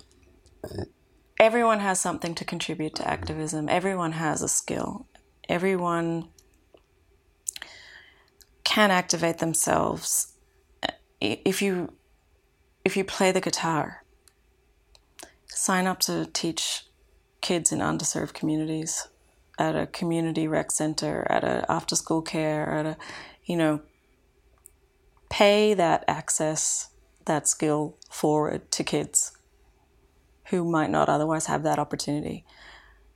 [1.40, 3.68] everyone has something to contribute to activism.
[3.68, 5.06] Everyone has a skill.
[5.48, 6.28] Everyone
[8.62, 10.34] can activate themselves
[11.20, 11.92] if you
[12.84, 14.04] if you play the guitar.
[15.48, 16.84] Sign up to teach
[17.40, 19.08] kids in underserved communities
[19.60, 22.96] at a community rec center, at a after school care, at a
[23.44, 23.80] you know
[25.28, 26.88] pay that access,
[27.26, 29.32] that skill forward to kids
[30.48, 32.44] who might not otherwise have that opportunity.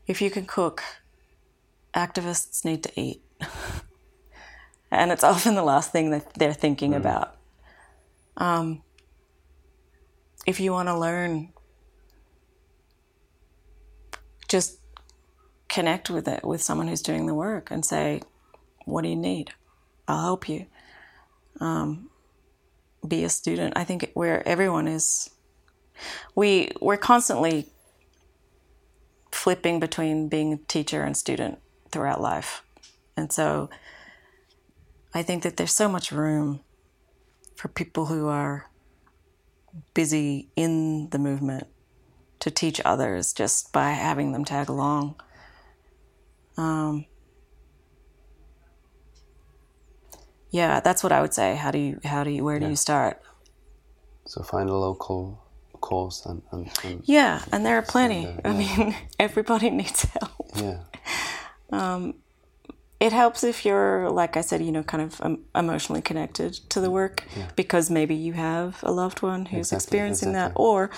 [0.06, 0.82] If you can cook,
[1.94, 3.22] activists need to eat.
[4.90, 7.36] and it's often the last thing that they're thinking about.
[8.36, 8.82] Um,
[10.46, 11.52] if you want to learn,
[14.46, 14.78] just
[15.74, 18.22] connect with it with someone who's doing the work and say,
[18.84, 19.52] What do you need?
[20.06, 20.66] I'll help you.
[21.60, 22.10] Um,
[23.06, 23.74] be a student.
[23.76, 25.30] I think where everyone is
[26.34, 27.66] we we're constantly
[29.30, 31.58] flipping between being teacher and student
[31.90, 32.62] throughout life
[33.16, 33.68] and so
[35.12, 36.60] i think that there's so much room
[37.54, 38.70] for people who are
[39.92, 41.66] busy in the movement
[42.40, 45.14] to teach others just by having them tag along
[46.56, 47.06] um,
[50.50, 52.76] yeah that's what i would say how do you how do you where do you
[52.76, 53.20] start
[54.26, 55.38] So find a local
[55.80, 58.24] course and, and, and Yeah, and there are plenty.
[58.24, 60.50] there, I mean, everybody needs help.
[60.56, 60.78] yeah.
[61.70, 62.14] Um,
[63.00, 66.80] It helps if you're, like I said, you know, kind of um, emotionally connected to
[66.80, 67.24] the work
[67.56, 70.88] because maybe you have a loved one who's Exactly, experiencing that, or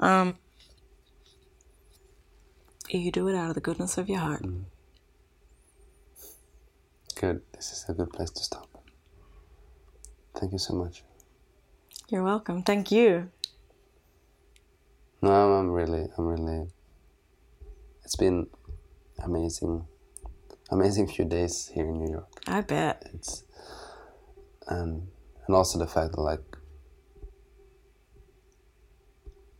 [0.00, 0.38] um,
[2.88, 4.42] you do it out of the goodness of your heart.
[4.42, 4.64] Mm.
[7.24, 7.40] Good.
[7.54, 8.68] This is a good place to stop.
[10.38, 11.04] Thank you so much.
[12.10, 12.62] You're welcome.
[12.62, 13.30] Thank you.
[15.22, 16.66] No, I'm really, I'm really.
[18.04, 18.48] It's been
[19.24, 19.86] amazing,
[20.70, 22.28] amazing few days here in New York.
[22.46, 23.08] I bet.
[23.14, 23.44] It's
[24.68, 25.08] and
[25.46, 26.44] and also the fact that like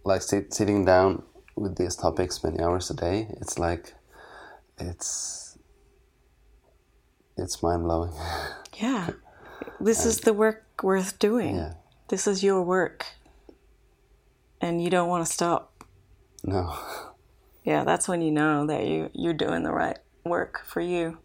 [0.04, 1.22] like sit, sitting down
[1.56, 3.28] with these topics many hours a day.
[3.40, 3.94] It's like
[4.76, 5.43] it's
[7.36, 8.12] it's mind blowing.
[8.80, 9.10] Yeah.
[9.80, 11.56] This is the work worth doing.
[11.56, 11.74] yeah.
[12.08, 13.04] This is your work.
[14.60, 15.84] And you don't want to stop.
[16.42, 16.74] No.
[17.64, 21.18] Yeah, that's when you know that you you're doing the right work for you.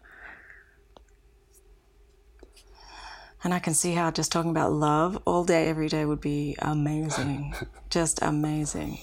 [3.42, 6.56] And I can see how just talking about love all day every day would be
[6.58, 7.54] amazing.
[7.90, 8.98] just amazing.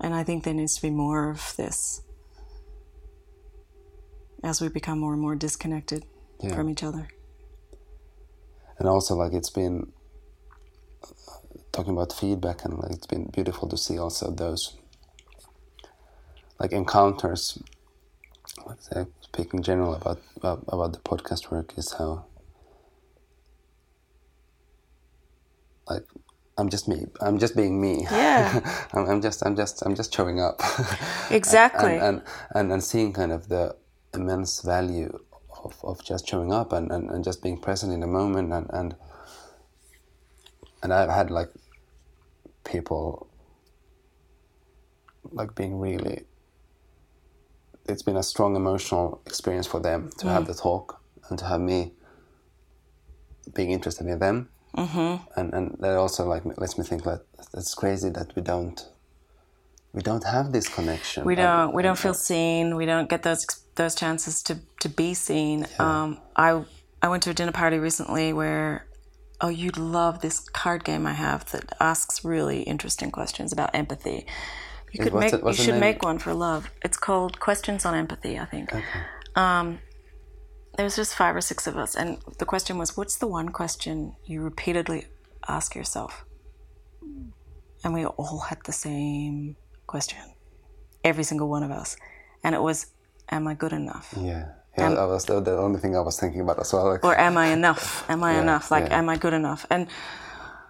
[0.00, 2.00] And I think there needs to be more of this
[4.42, 6.04] as we become more and more disconnected
[6.40, 6.54] Yeah.
[6.54, 7.08] from each other.
[8.78, 9.92] and also like it's been
[11.72, 14.76] talking about feedback and like it's been beautiful to see also those
[16.60, 17.58] like encounters
[18.66, 22.24] like say, speaking general about, about about the podcast work is how
[25.88, 26.04] like
[26.58, 28.60] I'm just me I'm just being me Yeah.
[28.92, 30.60] I'm, I'm just I'm just I'm just showing up
[31.30, 31.94] Exactly.
[31.96, 32.22] and, and
[32.54, 33.76] and and seeing kind of the
[34.14, 35.18] immense value
[35.64, 38.66] of, of just showing up and, and, and just being present in the moment and,
[38.70, 38.94] and
[40.82, 41.50] and I've had like
[42.64, 43.28] people
[45.30, 46.24] like being really
[47.88, 51.60] it's been a strong emotional experience for them to have the talk and to have
[51.60, 51.92] me
[53.54, 55.22] being interested in them mm-hmm.
[55.38, 57.22] and and that also like lets me think that
[57.54, 58.88] it's crazy that we don't
[59.92, 61.46] we don't have this connection We don't.
[61.46, 62.76] And- we don't and- feel seen.
[62.76, 65.66] We don't get those those chances to to be seen.
[65.78, 66.64] Um, I
[67.02, 68.86] I went to a dinner party recently where,
[69.40, 74.26] oh, you'd love this card game I have that asks really interesting questions about empathy.
[74.92, 75.40] You could what's make.
[75.42, 76.70] it- you should make one for love.
[76.84, 78.38] It's called Questions on Empathy.
[78.38, 78.70] I think.
[79.36, 79.78] Um,
[80.76, 83.48] there was just five or six of us, and the question was, "What's the one
[83.50, 85.06] question you repeatedly
[85.48, 86.24] ask yourself?"
[87.84, 90.18] And we all had the same question
[91.04, 91.96] every single one of us,
[92.44, 92.86] and it was,
[93.36, 94.08] "Am I good enough?
[94.16, 94.44] yeah
[94.78, 97.14] yeah that was the, the only thing I was thinking about as well like, Or
[97.18, 98.04] am I enough?
[98.08, 98.70] Am I Yeah, enough?
[98.70, 98.98] Like, yeah.
[98.98, 99.86] am I good enough?" And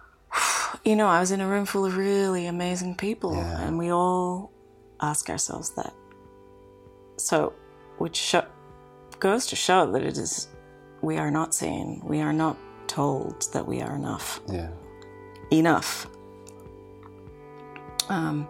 [0.87, 3.61] you know, I was in a room full of really amazing people, Yeah.
[3.63, 4.51] and we all
[4.99, 5.93] ask ourselves that.
[7.17, 7.53] So,
[7.99, 8.35] which
[9.19, 10.47] goes to show that it is,
[11.01, 12.57] we are not seen, we are not
[12.87, 14.41] told that we are enough.
[14.51, 14.69] yeah
[15.51, 16.07] enough.
[18.09, 18.47] Um,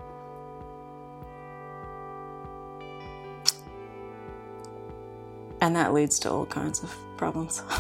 [5.64, 7.64] and that leads to all kinds of problems.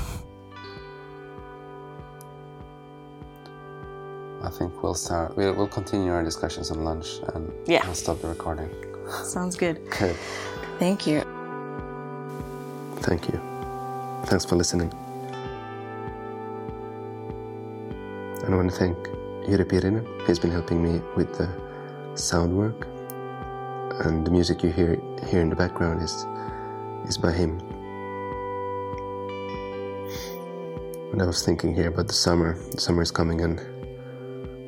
[4.42, 7.82] I think we'll start we'll, we'll continue our discussions on lunch and Yeah.
[7.84, 8.70] I'll stop the recording
[9.24, 9.82] Sounds good.
[10.00, 10.16] good
[10.80, 11.22] Thank you.
[13.08, 13.40] Thank you.
[14.26, 14.92] Thanks for listening.
[18.44, 18.98] And I want to thank
[19.46, 20.06] Jyri Pirinen.
[20.26, 21.50] He's been helping me with the
[22.16, 22.88] sound work.
[24.06, 24.98] And the music you hear
[25.28, 26.26] here in the background is
[27.08, 27.73] is by him.
[31.14, 32.58] And I was thinking here about the summer.
[32.72, 33.62] The summer is coming and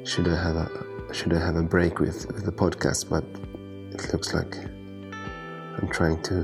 [0.07, 0.69] should I have a
[1.11, 3.23] should I have a break with, with the podcast, but
[3.91, 4.55] it looks like
[5.77, 6.37] I'm trying to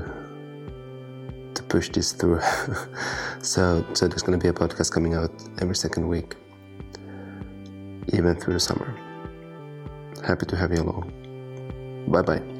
[1.54, 2.40] to push this through.
[3.42, 5.30] so, so there's going to be a podcast coming out
[5.60, 6.34] every second week,
[8.12, 8.98] even through the summer.
[10.26, 11.12] Happy to have you along.
[12.08, 12.51] Bye bye.